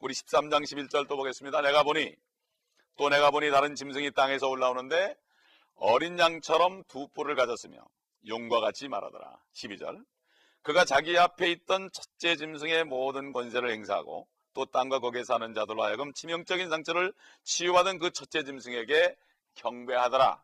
우리 0.00 0.14
13장 0.14 0.62
11절 0.62 1.06
또 1.06 1.16
보겠습니다. 1.18 1.60
내가 1.60 1.82
보니 1.82 2.16
또 2.96 3.10
내가 3.10 3.30
보니 3.30 3.50
다른 3.50 3.74
짐승이 3.74 4.12
땅에서 4.12 4.48
올라오는데 4.48 5.16
어린 5.74 6.18
양처럼 6.18 6.84
두 6.84 7.08
뿔을 7.08 7.36
가졌으며 7.36 7.76
용과 8.26 8.60
같이 8.60 8.88
말하더라. 8.88 9.38
12절 9.52 10.02
그가 10.62 10.86
자기 10.86 11.18
앞에 11.18 11.50
있던 11.50 11.90
첫째 11.92 12.36
짐승의 12.36 12.84
모든 12.84 13.34
권세를 13.34 13.70
행사하고 13.70 14.26
또 14.54 14.64
땅과 14.64 15.00
거기에 15.00 15.24
사는 15.24 15.52
자들로 15.52 15.82
하여금 15.82 16.14
치명적인 16.14 16.70
상처를 16.70 17.12
치유받은 17.42 17.98
그 17.98 18.12
첫째 18.12 18.44
짐승에게 18.44 19.14
경배하더라. 19.56 20.42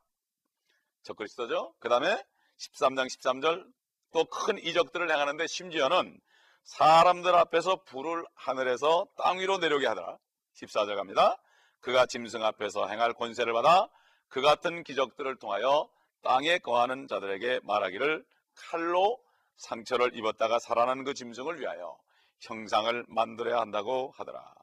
적그리스도죠. 1.04 1.74
그 1.78 1.88
다음에 1.88 2.22
13장 2.58 3.06
13절 3.06 3.64
또 4.12 4.24
큰 4.24 4.58
이적들을 4.58 5.10
행하는데 5.10 5.46
심지어는 5.46 6.20
사람들 6.62 7.34
앞에서 7.34 7.82
불을 7.84 8.24
하늘에서 8.34 9.06
땅 9.16 9.38
위로 9.40 9.58
내려오게 9.58 9.86
하더라. 9.88 10.18
14절 10.54 10.96
갑니다. 10.96 11.36
그가 11.80 12.06
짐승 12.06 12.42
앞에서 12.44 12.86
행할 12.88 13.12
권세를 13.12 13.52
받아 13.52 13.88
그 14.28 14.40
같은 14.40 14.82
기적들을 14.84 15.36
통하여 15.36 15.88
땅에 16.22 16.58
거하는 16.58 17.06
자들에게 17.08 17.60
말하기를 17.64 18.24
칼로 18.56 19.20
상처를 19.56 20.16
입었다가 20.16 20.58
살아난 20.58 21.04
그 21.04 21.12
짐승을 21.12 21.60
위하여 21.60 21.98
형상을 22.40 23.04
만들어야 23.08 23.60
한다고 23.60 24.12
하더라. 24.16 24.54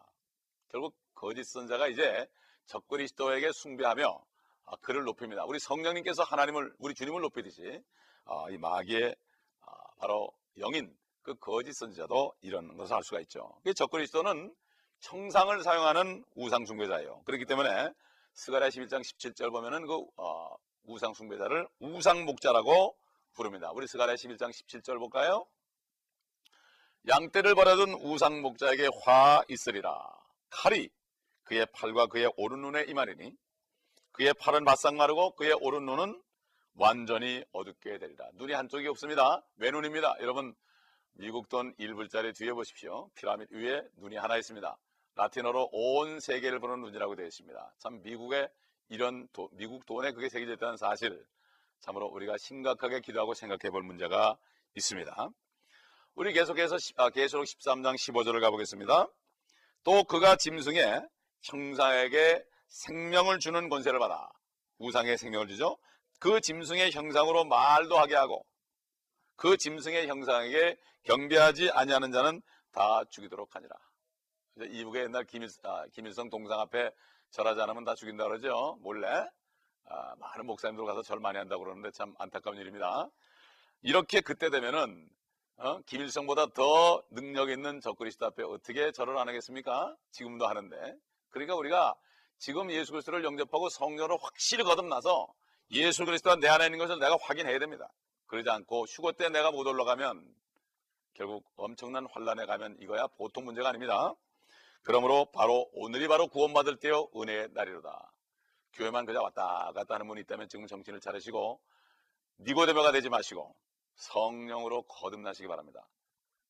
결국 0.69 0.95
거짓 1.13 1.43
선자가 1.43 1.87
이제 1.87 2.27
적그리스도에게 2.65 3.51
숭배하며 3.51 4.07
아, 4.07 4.30
그를 4.77 5.03
높입니다. 5.03 5.43
우리 5.45 5.59
성령님께서 5.59 6.23
하나님을 6.23 6.73
우리 6.79 6.93
주님을 6.93 7.21
높이듯이 7.21 7.81
아, 8.25 8.45
이 8.49 8.57
마귀의 8.57 9.15
아, 9.65 9.71
바로 9.97 10.31
영인 10.57 10.95
그 11.21 11.35
거짓 11.35 11.73
선지자도 11.73 12.33
이런 12.41 12.77
것을 12.77 12.95
알 12.95 13.03
수가 13.03 13.19
있죠. 13.21 13.59
그 13.63 13.73
적그리스도는 13.73 14.53
형상을 15.01 15.63
사용하는 15.63 16.23
우상 16.35 16.65
숭배자예요. 16.65 17.23
그렇기 17.25 17.45
때문에 17.45 17.91
스가랴 18.33 18.69
11장 18.69 19.01
17절 19.01 19.51
보면은 19.51 19.85
그 19.85 20.05
어, 20.17 20.55
우상 20.83 21.13
숭배자를 21.13 21.67
우상 21.79 22.25
목자라고 22.25 22.95
부릅니다. 23.33 23.71
우리 23.73 23.87
스가랴 23.87 24.15
11장 24.15 24.49
17절 24.49 24.99
볼까요? 24.99 25.45
양떼를 27.07 27.55
버려둔 27.55 27.93
우상 28.01 28.41
목자에게 28.41 28.87
화 29.03 29.41
있으리라. 29.47 29.99
칼이 30.49 30.89
그의 31.43 31.65
팔과 31.73 32.07
그의 32.07 32.31
오른 32.37 32.61
눈에 32.61 32.83
임하리니 32.83 33.35
그의 34.11 34.33
팔은 34.33 34.65
바싹 34.65 34.95
마르고 34.95 35.35
그의 35.35 35.53
오른 35.61 35.85
눈은 35.85 36.21
완전히 36.75 37.43
어둡게 37.51 37.97
되리라. 37.97 38.29
눈이 38.33 38.53
한쪽이 38.53 38.87
없습니다. 38.87 39.43
외눈입니다. 39.57 40.15
여러분 40.21 40.55
미국 41.13 41.49
돈 41.49 41.73
1불짜리 41.75 42.35
뒤에 42.35 42.53
보십시오. 42.53 43.09
피라미드 43.15 43.53
위에 43.53 43.81
눈이 43.97 44.17
하나 44.17 44.37
있습니다. 44.37 44.77
라틴어로 45.15 45.69
온 45.71 46.19
세계를 46.19 46.59
보는 46.59 46.81
눈이라고 46.81 47.15
되어 47.15 47.25
있습니다. 47.25 47.73
참 47.79 48.01
미국의 48.01 48.49
이런 48.89 49.27
도, 49.33 49.49
미국 49.53 49.85
돈에 49.85 50.11
그게 50.11 50.29
새겨졌다는 50.29 50.77
사실 50.77 51.25
참으로 51.79 52.07
우리가 52.07 52.37
심각하게 52.37 53.01
기도하고 53.01 53.33
생각해 53.33 53.71
볼 53.71 53.83
문제가 53.83 54.37
있습니다. 54.75 55.29
우리 56.15 56.33
계속해서 56.33 56.77
아, 56.97 57.09
계시록 57.09 57.45
13장 57.45 57.95
15절을 57.95 58.41
가보겠습니다. 58.41 59.07
또 59.83 60.03
그가 60.03 60.35
짐승의 60.35 61.07
형상에게 61.41 62.43
생명을 62.71 63.39
주는 63.39 63.69
권세를 63.69 63.99
받아 63.99 64.29
우상의 64.79 65.17
생명을 65.17 65.47
주죠. 65.47 65.77
그 66.19 66.39
짐승의 66.39 66.91
형상으로 66.91 67.45
말도 67.45 67.97
하게 67.97 68.15
하고 68.15 68.45
그 69.35 69.57
짐승의 69.57 70.07
형상에게 70.07 70.77
경배하지 71.03 71.71
아니하는 71.71 72.11
자는 72.11 72.41
다 72.71 73.03
죽이도록 73.09 73.55
하니라. 73.55 73.75
이북에 74.69 75.03
옛날 75.03 75.25
김일, 75.25 75.49
아, 75.63 75.85
김일성 75.93 76.29
동상 76.29 76.59
앞에 76.59 76.91
절하지 77.31 77.61
않으면 77.61 77.83
다 77.83 77.95
죽인다 77.95 78.23
그러죠. 78.25 78.77
몰래 78.81 79.07
아, 79.85 80.15
많은 80.17 80.45
목사님들 80.45 80.85
가서 80.85 81.01
절 81.01 81.19
많이 81.19 81.37
한다고 81.37 81.63
그러는데 81.63 81.91
참 81.91 82.13
안타까운 82.19 82.57
일입니다. 82.57 83.09
이렇게 83.81 84.21
그때 84.21 84.49
되면은 84.49 85.09
어? 85.57 85.79
김일성보다 85.81 86.47
더 86.53 87.03
능력 87.11 87.49
있는 87.49 87.81
적그리스도 87.81 88.25
앞에 88.27 88.43
어떻게 88.43 88.91
절을 88.91 89.17
안 89.17 89.27
하겠습니까? 89.27 89.95
지금도 90.11 90.47
하는데. 90.47 90.95
그러니까 91.29 91.55
우리가 91.55 91.95
지금 92.41 92.71
예수 92.71 92.91
그리스도를 92.91 93.23
영접하고 93.23 93.69
성령으로 93.69 94.17
확실히 94.17 94.63
거듭나서 94.63 95.31
예수 95.73 96.05
그리스도가 96.05 96.37
내 96.37 96.47
안에 96.47 96.65
있는 96.65 96.79
것을 96.79 96.97
내가 96.97 97.15
확인해야 97.21 97.59
됩니다. 97.59 97.87
그러지 98.25 98.49
않고 98.49 98.85
휴거 98.85 99.11
때 99.11 99.29
내가 99.29 99.51
못 99.51 99.67
올라가면 99.67 100.25
결국 101.13 101.45
엄청난 101.55 102.07
환란에 102.07 102.47
가면 102.47 102.77
이거야 102.79 103.05
보통 103.05 103.45
문제가 103.45 103.69
아닙니다. 103.69 104.15
그러므로 104.81 105.25
바로 105.25 105.69
오늘이 105.73 106.07
바로 106.07 106.27
구원받을 106.27 106.77
때요 106.77 107.09
은혜의 107.15 107.49
날이로다. 107.51 108.11
교회만 108.73 109.05
그냥 109.05 109.21
왔다 109.23 109.71
갔다 109.75 109.93
하는 109.93 110.07
분이 110.07 110.21
있다면 110.21 110.49
지금 110.49 110.65
정신을 110.65 110.99
차리시고 110.99 111.61
니고데모가 112.39 112.91
되지 112.91 113.09
마시고 113.09 113.55
성령으로 113.93 114.81
거듭나시기 114.83 115.47
바랍니다. 115.47 115.87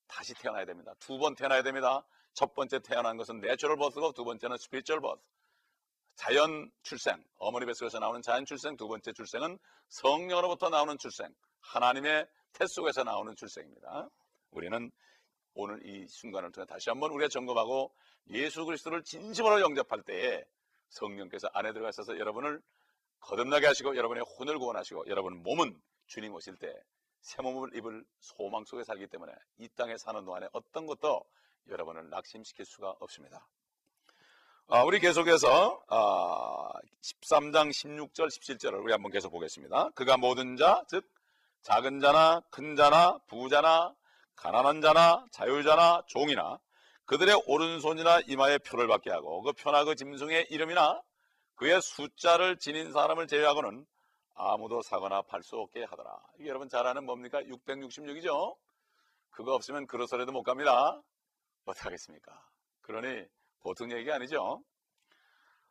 다시 0.07 0.33
태어나야 0.35 0.63
됩니다. 0.63 0.93
두 0.99 1.17
번 1.19 1.35
태어나야 1.35 1.63
됩니다. 1.63 2.05
첫 2.33 2.53
번째 2.53 2.79
태어난 2.79 3.17
것은 3.17 3.41
내추럴 3.41 3.75
버스고 3.75 4.13
두 4.13 4.23
번째는 4.23 4.55
spiritual 4.55 5.01
birth. 5.01 5.21
자연 6.15 6.71
출생, 6.83 7.23
어머니 7.37 7.65
뱃속에서 7.65 7.99
나오는 7.99 8.21
자연 8.21 8.45
출생, 8.45 8.75
두 8.77 8.87
번째 8.87 9.11
출생은 9.13 9.57
성령으로부터 9.89 10.69
나오는 10.69 10.97
출생, 10.97 11.33
하나님의 11.61 12.27
태 12.53 12.65
속에서 12.67 13.03
나오는 13.03 13.35
출생입니다. 13.35 14.09
우리는 14.51 14.91
오늘 15.53 15.85
이 15.85 16.05
순간을 16.07 16.51
통해 16.51 16.65
다시 16.65 16.89
한번 16.89 17.11
우리가 17.11 17.29
점검하고 17.29 17.93
예수 18.29 18.65
그리스도를 18.65 19.03
진심으로 19.03 19.61
영접할 19.61 20.03
때에 20.03 20.43
성령께서 20.89 21.47
안에 21.53 21.73
들어가 21.73 21.89
있어서 21.89 22.17
여러분을 22.17 22.61
거듭나게 23.19 23.67
하시고 23.67 23.95
여러분의 23.95 24.23
혼을 24.37 24.57
구원하시고 24.59 25.05
여러분 25.07 25.41
몸은 25.43 25.79
주님 26.07 26.33
오실 26.33 26.55
때 26.57 26.73
새 27.21 27.41
몸을 27.41 27.75
입을 27.75 28.03
소망 28.19 28.65
속에 28.65 28.83
살기 28.83 29.07
때문에 29.07 29.33
이 29.59 29.69
땅에 29.69 29.95
사는 29.97 30.23
동안에 30.25 30.47
어떤 30.53 30.85
것도 30.85 31.23
여러분을 31.67 32.09
낙심시킬 32.09 32.65
수가 32.65 32.95
없습니다. 32.99 33.47
아, 34.73 34.83
우리 34.85 35.01
계속해서 35.01 35.83
아, 35.89 36.69
13장 37.01 37.71
16절 37.71 38.27
17절을 38.27 38.81
우리 38.81 38.93
한번 38.93 39.11
계속 39.11 39.29
보겠습니다. 39.29 39.89
그가 39.95 40.15
모든 40.15 40.55
자, 40.55 40.81
즉 40.87 41.05
작은 41.63 41.99
자나 41.99 42.41
큰 42.51 42.77
자나 42.77 43.19
부자나 43.27 43.93
가난한 44.37 44.79
자나 44.79 45.25
자유자나 45.31 46.03
종이나 46.07 46.57
그들의 47.03 47.43
오른손이나 47.47 48.21
이마에 48.27 48.59
표를 48.59 48.87
받게 48.87 49.11
하고 49.11 49.41
그 49.41 49.51
표나 49.51 49.83
그 49.83 49.93
짐승의 49.93 50.47
이름이나 50.49 51.01
그의 51.55 51.81
숫자를 51.81 52.55
지닌 52.57 52.93
사람을 52.93 53.27
제외하고는 53.27 53.85
아무도 54.35 54.81
사거나 54.83 55.23
팔 55.23 55.43
수 55.43 55.57
없게 55.57 55.83
하더라. 55.83 56.17
이게 56.39 56.47
여러분 56.47 56.69
잘 56.69 56.87
아는 56.87 57.03
뭡니까? 57.03 57.41
666이죠? 57.41 58.55
그거 59.31 59.53
없으면 59.53 59.85
그로서라도 59.85 60.31
못 60.31 60.43
갑니다. 60.43 61.01
어떡하겠습니까? 61.65 62.41
그러니 62.79 63.25
보통 63.61 63.91
얘기가 63.91 64.15
아니죠. 64.15 64.61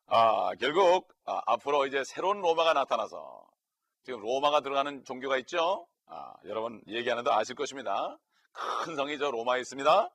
아, 0.06 0.54
결국 0.56 1.08
아, 1.24 1.40
앞으로 1.46 1.86
이제 1.86 2.02
새로운 2.04 2.40
로마가 2.40 2.72
나타나서 2.72 3.46
지금 4.04 4.20
로마가 4.20 4.60
들어가는 4.60 5.04
종교가 5.04 5.36
있죠. 5.38 5.86
아, 6.06 6.34
여러분 6.46 6.82
얘기하는데 6.88 7.30
아실 7.30 7.54
것입니다. 7.54 8.18
큰 8.84 8.96
성이 8.96 9.18
저 9.18 9.30
로마에 9.30 9.60
있습니다. 9.60 10.10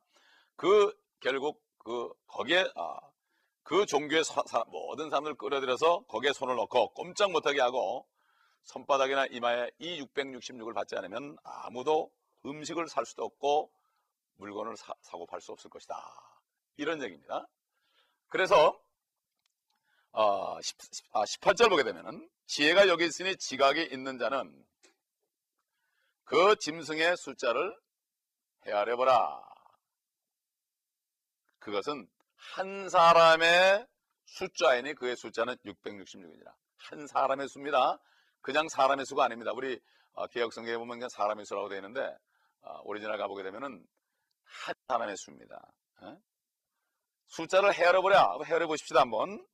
그 0.56 0.94
결국 1.22 1.62
그 1.80 2.12
거기에 2.28 2.68
아, 2.76 2.98
그 3.64 3.86
종교의 3.86 4.24
사, 4.24 4.44
사, 4.48 4.64
모든 4.68 5.10
사람들을 5.10 5.38
끌어들여서 5.38 6.02
거기에 6.08 6.34
손을 6.34 6.56
넣고 6.56 6.90
꼼짝 6.94 7.32
못하게 7.32 7.62
하고 7.62 8.08
손바닥이나 8.64 9.28
이마에 9.28 9.72
이 9.80 10.02
666을 10.02 10.74
받지 10.74 10.96
않으면 10.96 11.38
아무도 11.44 12.12
음식을 12.46 12.88
살 12.88 13.06
수도 13.06 13.24
없고 13.24 13.72
물건을 14.38 14.76
사, 14.78 14.94
고 15.14 15.26
팔 15.26 15.42
수 15.42 15.52
없을 15.52 15.70
것이다. 15.70 15.96
이런 16.78 17.02
얘기입니다. 17.02 17.48
그래서 18.28 18.80
어, 20.12 20.62
10, 20.62 20.78
아, 21.14 21.24
18절 21.24 21.70
보게 21.70 21.84
되면은 21.84 22.30
지혜가 22.48 22.88
여기 22.88 23.06
있으니 23.06 23.36
지각이 23.36 23.84
있는 23.92 24.18
자는 24.18 24.66
그 26.24 26.56
짐승의 26.56 27.18
숫자를 27.18 27.78
헤아려 28.66 28.96
보라. 28.96 29.42
그것은 31.60 32.08
한 32.36 32.90
사람의 32.90 33.86
숫자이니 34.26 34.94
그의 34.96 35.16
숫자는 35.16 35.56
666이니라. 35.66 36.54
한 36.78 37.08
사람의 37.08 37.48
수입니다. 37.48 38.00
그냥 38.42 38.70
사람의 38.70 39.06
수가 39.06 39.26
아닙니다. 39.26 39.52
우리 39.54 39.80
어, 40.14 40.28
개혁성경에 40.28 40.78
보면 40.78 40.98
그냥 40.98 41.10
사람의 41.10 41.46
수라고 41.46 41.70
되어 41.70 41.80
있는데 41.80 42.16
어, 42.62 42.82
오리지널 42.84 43.18
가보게 43.18 43.44
되면은 43.44 43.86
한 44.44 44.76
사람의 44.88 45.18
수입니다. 45.18 45.74
에? 46.04 46.18
숫자를 47.28 47.74
헤아려 47.74 48.02
보랴. 48.02 48.38
헤아려 48.46 48.68
보십시다 48.68 49.02
한번. 49.02 49.46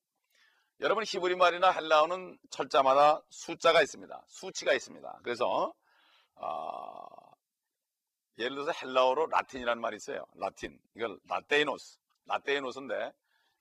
여러분 0.79 1.03
히브리 1.05 1.35
말이나 1.35 1.71
헬라어는 1.71 2.39
철자마다 2.49 3.21
숫자가 3.29 3.81
있습니다. 3.81 4.25
수치가 4.27 4.73
있습니다. 4.73 5.19
그래서 5.23 5.73
어, 6.35 7.05
예를 8.39 8.55
들어서 8.55 8.71
헬라어로 8.71 9.27
라틴이라는 9.27 9.79
말이 9.79 9.97
있어요. 9.97 10.25
라틴. 10.35 10.79
이걸 10.95 11.19
라테이노스. 11.27 11.99
라테이노스인데 12.25 13.13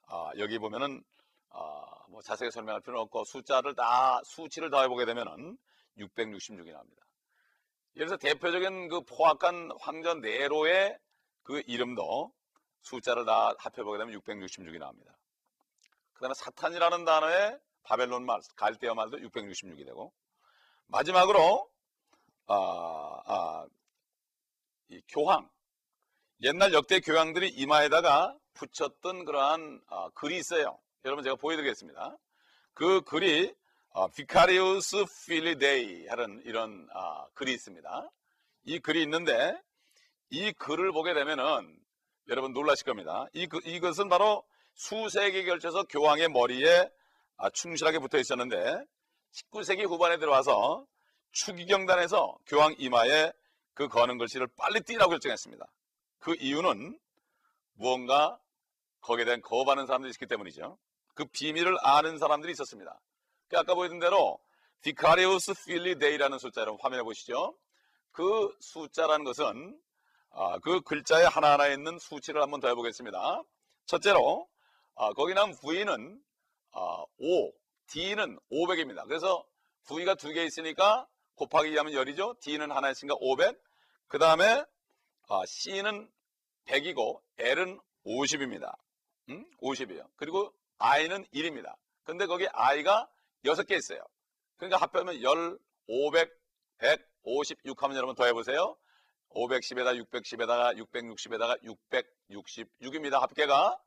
어, 0.09 0.31
여기 0.39 0.59
보면은 0.59 1.03
어, 1.51 1.85
뭐 2.09 2.23
자세히 2.23 2.51
설명할 2.51 2.81
필요는 2.81 3.03
없고 3.03 3.25
숫자를 3.25 3.75
다 3.75 4.21
수치를 4.25 4.71
더해보게 4.71 5.05
되면은 5.05 5.59
666이 5.99 6.73
나옵니다. 6.73 7.07
예를 7.97 8.09
들어서 8.09 8.17
대표적인 8.17 8.89
그 8.89 9.03
포악한 9.03 9.73
황전 9.79 10.21
네로의 10.21 10.99
그 11.43 11.63
이름도 11.67 12.33
숫자를 12.83 13.25
다 13.25 13.55
합해보게 13.59 13.99
되면 13.99 14.19
666이 14.21 14.79
나옵니다. 14.79 15.17
그 16.15 16.21
다음에 16.21 16.35
사탄이라는 16.35 17.05
단어의 17.05 17.59
바벨론 17.83 18.27
말, 18.27 18.41
갈대어 18.57 18.95
말도 18.95 19.19
666이 19.19 19.85
되고 19.85 20.13
마지막으로 20.87 21.69
아, 22.47 23.23
아, 23.27 23.67
이 24.89 25.01
교황 25.09 25.49
옛날 26.43 26.73
역대 26.73 27.01
교황들이 27.01 27.49
이마에다가 27.49 28.37
붙였던 28.55 29.25
그러한 29.25 29.81
아, 29.89 30.11
글이 30.15 30.37
있어요. 30.37 30.79
여러분 31.05 31.23
제가 31.23 31.37
보여드리겠습니다. 31.37 32.17
그 32.75 33.03
글이 33.03 33.55
아, 33.93 34.09
Filii 35.25 35.59
Dei 35.59 36.07
하는 36.09 36.43
이런 36.45 36.89
아, 36.93 37.27
글이 37.35 37.53
있습니다. 37.53 38.11
이 38.65 38.79
글이 38.79 39.03
있는데 39.03 39.61
이 40.31 40.53
글을 40.53 40.93
보게 40.93 41.15
되면은 41.15 41.79
여러분 42.31 42.53
놀라실 42.53 42.87
겁니다. 42.87 43.27
이, 43.35 43.49
이것은 43.65 44.09
바로 44.09 44.45
수세기 44.75 45.45
걸쳐서 45.47 45.83
교황의 45.85 46.29
머리에 46.29 46.89
아, 47.37 47.51
충실하게 47.51 47.99
붙어 47.99 48.19
있었는데 48.19 48.85
19세기 49.33 49.89
후반에 49.89 50.19
들어와서 50.19 50.87
추기경단에서 51.33 52.39
교황 52.47 52.75
이마에 52.79 53.33
그 53.75 53.89
거는 53.89 54.17
글씨를 54.19 54.47
빨리 54.57 54.81
띄라고 54.81 55.11
결정했습니다. 55.11 55.67
그 56.21 56.37
이유는 56.39 56.99
무언가 57.75 58.39
거기에 59.01 59.25
대한 59.25 59.41
거부하는 59.41 59.87
사람들이 59.87 60.11
있기 60.11 60.27
때문이죠. 60.27 60.79
그 61.15 61.25
비밀을 61.25 61.77
아는 61.83 62.19
사람들이 62.19 62.53
있었습니다. 62.53 63.01
그 63.49 63.59
아까 63.59 63.75
보여준 63.75 63.99
대로 63.99 64.39
Vicarius 64.83 65.55
Filii 65.67 65.99
Dei라는 65.99 66.39
숫자 66.39 66.61
여러분 66.61 66.79
화면에 66.81 67.03
보시죠. 67.03 67.57
그 68.13 68.55
숫자라는 68.61 69.25
것은 69.25 69.81
아, 70.31 70.59
그 70.61 70.81
글자에 70.83 71.25
하나하나에 71.25 71.75
있는 71.75 71.99
수치를 71.99 72.41
한번 72.43 72.61
더 72.61 72.69
해보겠습니다. 72.69 73.43
첫째로 73.87 74.49
아, 74.95 75.13
거기 75.13 75.35
나온 75.35 75.55
V는 75.61 76.23
아, 76.73 77.05
5, 77.19 77.53
D는 77.89 78.39
500입니다. 78.53 79.07
그래서 79.07 79.45
V가 79.89 80.15
두 80.15 80.33
개 80.33 80.45
있으니까 80.45 81.07
곱하기 81.35 81.77
하면 81.77 81.93
열이죠. 81.95 82.37
D는 82.41 82.71
하나 82.71 82.91
있으니까 82.91 83.17
500. 83.21 83.61
그 84.09 84.19
다음에 84.19 84.65
아, 85.29 85.43
C는 85.47 86.11
100이고 86.67 87.21
L은 87.39 87.81
50입니다. 88.07 88.77
음? 89.31 89.45
50이에요. 89.63 90.07
그리고 90.17 90.53
I는 90.79 91.25
1입니다. 91.35 91.75
근데 92.05 92.27
거기 92.27 92.47
I가 92.53 93.09
6개 93.45 93.73
있어요. 93.77 94.03
그러니까 94.57 94.79
합하면 94.79 95.21
10, 95.21 95.59
500, 95.87 96.31
100, 96.79 97.07
56 97.23 97.83
하면 97.83 97.97
여러분 97.97 98.15
더 98.15 98.25
해보세요. 98.27 98.77
510에다 99.31 99.97
610에다가 100.11 100.77
660에다가 100.77 101.59
666입니다. 102.31 103.21
합계가 103.21 103.79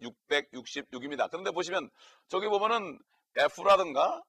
666입니다. 0.00 1.30
그런데 1.30 1.50
보시면 1.50 1.90
저기 2.28 2.48
보면은 2.48 2.98
F라든가 3.36 4.22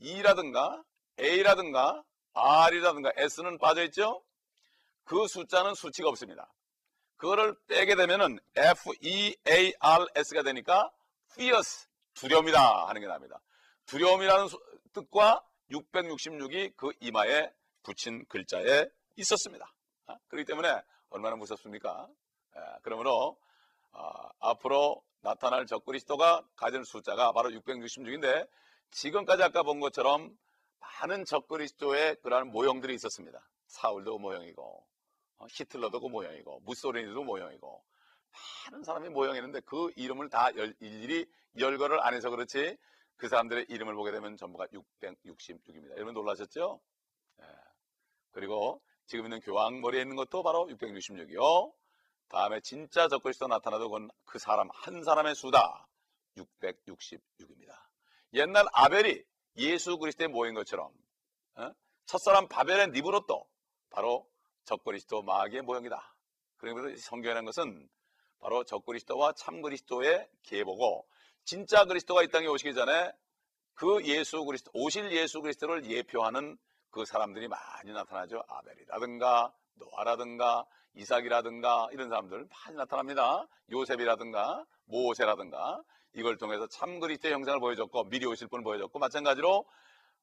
E라든가 0.00 0.82
A라든가 1.18 2.02
R이라든가 2.32 3.12
S는 3.16 3.58
빠져있죠? 3.58 4.22
그 5.04 5.26
숫자는 5.28 5.74
수치가 5.74 6.08
없습니다. 6.08 6.52
그거를 7.16 7.54
빼게 7.68 7.94
되면은 7.94 8.38
F, 8.56 8.92
E, 9.00 9.36
A, 9.48 9.72
R, 9.78 10.06
S가 10.14 10.42
되니까 10.42 10.90
fierce, 11.32 11.86
두려움이다 12.14 12.88
하는 12.88 13.00
게 13.00 13.06
나옵니다. 13.06 13.40
두려움이라는 13.86 14.48
뜻과 14.92 15.44
666이 15.70 16.76
그 16.76 16.92
이마에 17.00 17.50
붙인 17.82 18.24
글자에 18.26 18.86
있었습니다. 19.16 19.73
아, 20.06 20.18
그렇기 20.28 20.44
때문에 20.46 20.82
얼마나 21.10 21.36
무섭습니까? 21.36 22.08
예, 22.56 22.60
그러므로 22.82 23.38
어, 23.92 24.28
앞으로 24.40 25.02
나타날 25.20 25.66
적그리스도가 25.66 26.46
가진 26.56 26.84
숫자가 26.84 27.32
바로 27.32 27.50
666인데 27.50 28.48
지금까지 28.90 29.42
아까 29.42 29.62
본 29.62 29.80
것처럼 29.80 30.36
많은 30.80 31.24
적그리스도의 31.24 32.16
그러한 32.22 32.48
모형들이 32.48 32.94
있었습니다. 32.94 33.40
사울도 33.66 34.18
모형이고 34.18 34.86
어, 35.38 35.46
히틀러도 35.50 36.00
그 36.00 36.06
모형이고 36.08 36.60
무소리니도 36.60 37.24
모형이고 37.24 37.84
많은 38.70 38.84
사람이 38.84 39.08
모형이었는데 39.08 39.60
그 39.60 39.90
이름을 39.96 40.28
다 40.28 40.50
일일이 40.50 41.26
열거를 41.58 42.00
안 42.04 42.14
해서 42.14 42.30
그렇지 42.30 42.76
그 43.16 43.28
사람들의 43.28 43.66
이름을 43.68 43.94
보게 43.94 44.10
되면 44.10 44.36
전부가 44.36 44.66
666입니다. 44.66 45.92
여러분 45.96 46.14
놀라셨죠? 46.14 46.80
예. 47.40 47.44
그리고 48.32 48.82
지금 49.06 49.26
있는 49.26 49.40
교황 49.40 49.80
머리에 49.80 50.02
있는 50.02 50.16
것도 50.16 50.42
바로 50.42 50.66
666이요. 50.66 51.72
다음에 52.28 52.60
진짜 52.60 53.08
적그리스도 53.08 53.46
나타나도 53.46 53.90
그건 53.90 54.10
그 54.24 54.38
사람 54.38 54.68
한 54.72 55.04
사람의 55.04 55.34
수다 55.34 55.86
666입니다. 56.36 57.74
옛날 58.32 58.66
아벨이 58.72 59.22
예수 59.56 59.98
그리스도의 59.98 60.28
모인 60.28 60.54
것처럼 60.54 60.90
어? 61.56 61.70
첫사람 62.06 62.48
바벨의 62.48 62.88
니브로또 62.88 63.46
바로 63.90 64.28
적그리스도 64.64 65.22
마귀의 65.22 65.62
모형이다. 65.62 66.14
그러면서 66.56 67.00
성경이라는 67.00 67.44
것은 67.44 67.88
바로 68.40 68.64
적그리스도와 68.64 69.32
참그리스도의 69.32 70.28
계보고 70.42 71.06
진짜 71.44 71.84
그리스도가 71.84 72.22
이 72.22 72.28
땅에 72.28 72.46
오시기 72.46 72.74
전에 72.74 73.12
그 73.74 74.04
예수 74.04 74.44
그리스도 74.44 74.70
오실 74.74 75.12
예수 75.12 75.40
그리스도를 75.40 75.90
예표하는 75.90 76.58
그 76.94 77.04
사람들이 77.04 77.48
많이 77.48 77.92
나타나죠. 77.92 78.44
아벨이라든가 78.46 79.52
노아라든가 79.74 80.64
이삭이라든가 80.94 81.88
이런 81.90 82.08
사람들 82.08 82.46
많이 82.48 82.76
나타납니다. 82.76 83.48
요셉이라든가 83.72 84.64
모세라든가 84.84 85.82
이걸 86.12 86.36
통해서 86.36 86.68
참 86.68 87.00
그리스도의 87.00 87.34
형상을 87.34 87.58
보여줬고 87.58 88.04
미리 88.10 88.26
오실 88.26 88.46
분을 88.46 88.62
보여줬고 88.62 89.00
마찬가지로 89.00 89.64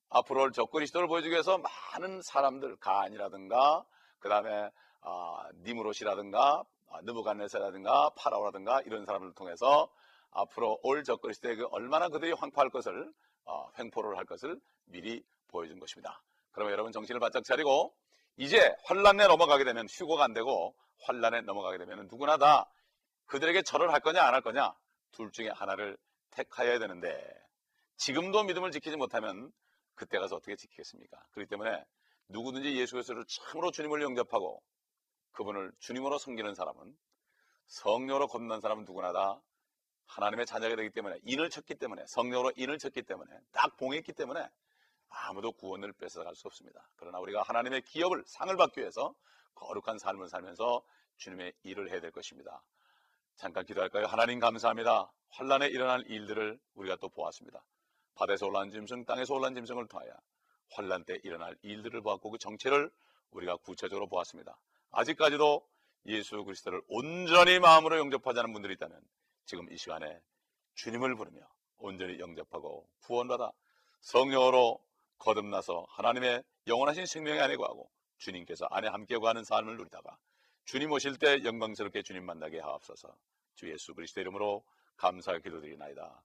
앞으로 0.08 0.44
올 0.44 0.52
적그리스도를 0.54 1.10
보여주기 1.10 1.34
위해서 1.34 1.58
많은 1.58 2.22
사람들 2.22 2.78
가안이라든가 2.78 3.84
그 4.20 4.30
다음에 4.30 4.72
아, 5.02 5.50
니무롯이라든가 5.66 6.64
아, 6.90 7.02
느부갓네살라든가 7.02 8.12
파라오라든가 8.16 8.82
이런 8.86 9.06
사람들을 9.06 9.34
통해서 9.34 9.90
앞으로 10.32 10.80
올 10.84 11.04
적그리스도의 11.04 11.58
그 11.58 11.68
얼마나 11.72 12.08
그들이 12.08 12.32
황포할 12.32 12.70
것을 12.70 13.12
어, 13.44 13.70
횡포를 13.78 14.18
할 14.18 14.24
것을 14.24 14.58
미리 14.86 15.22
보여준 15.50 15.80
것입니다. 15.80 16.22
그러면 16.52 16.74
여러분 16.74 16.92
정신을 16.92 17.20
바짝 17.20 17.44
차리고 17.44 17.96
이제 18.38 18.76
환란에 18.86 19.28
넘어가게 19.28 19.64
되면 19.64 19.88
휴고가 19.90 20.24
안 20.24 20.34
되고 20.34 20.76
환란에 21.02 21.42
넘어가게 21.42 21.78
되면 21.78 22.08
누구나 22.10 22.38
다 22.38 22.70
그들에게 23.26 23.62
절을 23.64 23.92
할 23.94 24.00
거냐 24.02 24.22
안 24.24 24.34
할 24.34 24.42
거냐 24.42 24.74
둘 25.12 25.32
중에 25.32 25.50
하나를 25.50 25.98
택하여야 26.32 26.80
되는데 26.80 27.20
지금도 27.98 28.44
믿음을 28.44 28.72
지키지 28.72 28.98
못하면 28.98 29.52
그때 29.96 30.18
가서 30.18 30.38
어떻게 30.38 30.56
지키겠습니까? 30.56 31.24
그렇기 31.32 31.50
때문에 31.50 31.86
누구든지 32.30 32.76
예수 32.78 32.94
그리스도를 32.94 33.26
참으로 33.28 33.72
주님을 33.72 34.02
영접하고 34.02 34.64
그분을 35.32 35.72
주님으로 35.80 36.18
섬기는 36.18 36.56
사람은 36.56 36.98
성령으로 37.68 38.28
겁난 38.28 38.60
사람은 38.62 38.86
누구나 38.86 39.12
다 39.14 39.42
하나님의 40.08 40.46
자녀가 40.46 40.76
되기 40.76 40.90
때문에 40.90 41.20
인을 41.24 41.50
쳤기 41.50 41.76
때문에 41.76 42.06
성령으로 42.08 42.54
인을 42.56 42.80
쳤기 42.80 43.04
때문에 43.04 43.32
딱 43.52 43.78
봉했기 43.78 44.14
때문에 44.14 44.46
아무도 45.12 45.52
구원을 45.52 45.94
뺏어갈 45.94 46.36
수 46.36 46.48
없습니다. 46.48 46.88
그러나 46.96 47.20
우리가 47.20 47.44
하나님의 47.44 47.84
기업을 47.84 48.24
상을 48.26 48.56
받기 48.56 48.80
위해서 48.80 49.14
거룩한 49.56 50.00
삶을 50.00 50.30
살면서 50.30 50.82
주님의 51.18 51.54
일을 51.64 51.92
해야 51.92 52.00
될 52.00 52.12
것입니다. 52.12 52.64
잠깐 53.36 53.66
기도할까요? 53.66 54.08
하나님 54.08 54.40
감사합니다. 54.40 55.12
환란에 55.30 55.68
일어날 55.68 56.04
일들을 56.08 56.60
우리가 56.74 56.96
또 56.98 57.10
보았습니다. 57.10 57.64
바다에서 58.16 58.48
올라온 58.48 58.70
짐승, 58.70 59.06
땅에서 59.06 59.34
올라온 59.34 59.54
짐승을 59.56 59.88
통하여 59.88 60.12
환란 60.72 61.04
때 61.06 61.20
일어날 61.24 61.58
일들을 61.62 62.02
보았고 62.02 62.32
그 62.32 62.38
정체를 62.38 62.92
우리가 63.32 63.58
구체적으로 63.58 64.08
보았습니다. 64.08 64.58
아직까지도 64.92 65.66
예수 66.08 66.44
그리스도를 66.44 66.82
온전히 66.88 67.60
마음으로 67.60 67.98
영접하지 68.00 68.40
않은 68.40 68.54
분들이 68.54 68.74
있다면 68.74 69.00
지금 69.46 69.72
이 69.72 69.78
시간에 69.78 70.22
주님을 70.76 71.16
부르며 71.16 71.42
온전히 71.78 72.20
영접하고 72.20 72.88
구원받아 73.02 73.52
성령으로 74.02 74.80
거듭나서 75.22 75.86
하나님의 75.90 76.44
영원하신 76.68 77.06
생명의 77.06 77.42
안에 77.42 77.56
거하고 77.56 77.90
주님께서 78.18 78.66
안에 78.72 78.88
함께 78.88 79.18
거하는 79.18 79.44
삶을 79.44 79.78
누리다가 79.78 80.18
주님 80.66 80.92
오실 80.92 81.18
때 81.18 81.44
영광스럽게 81.44 82.02
주님 82.02 82.26
만나게 82.26 82.60
하옵소서 82.60 83.16
주 83.56 83.72
예수 83.72 83.94
그리스도 83.94 84.22
이름으로 84.22 84.64
감사의 84.98 85.42
기도드리나이다. 85.42 86.24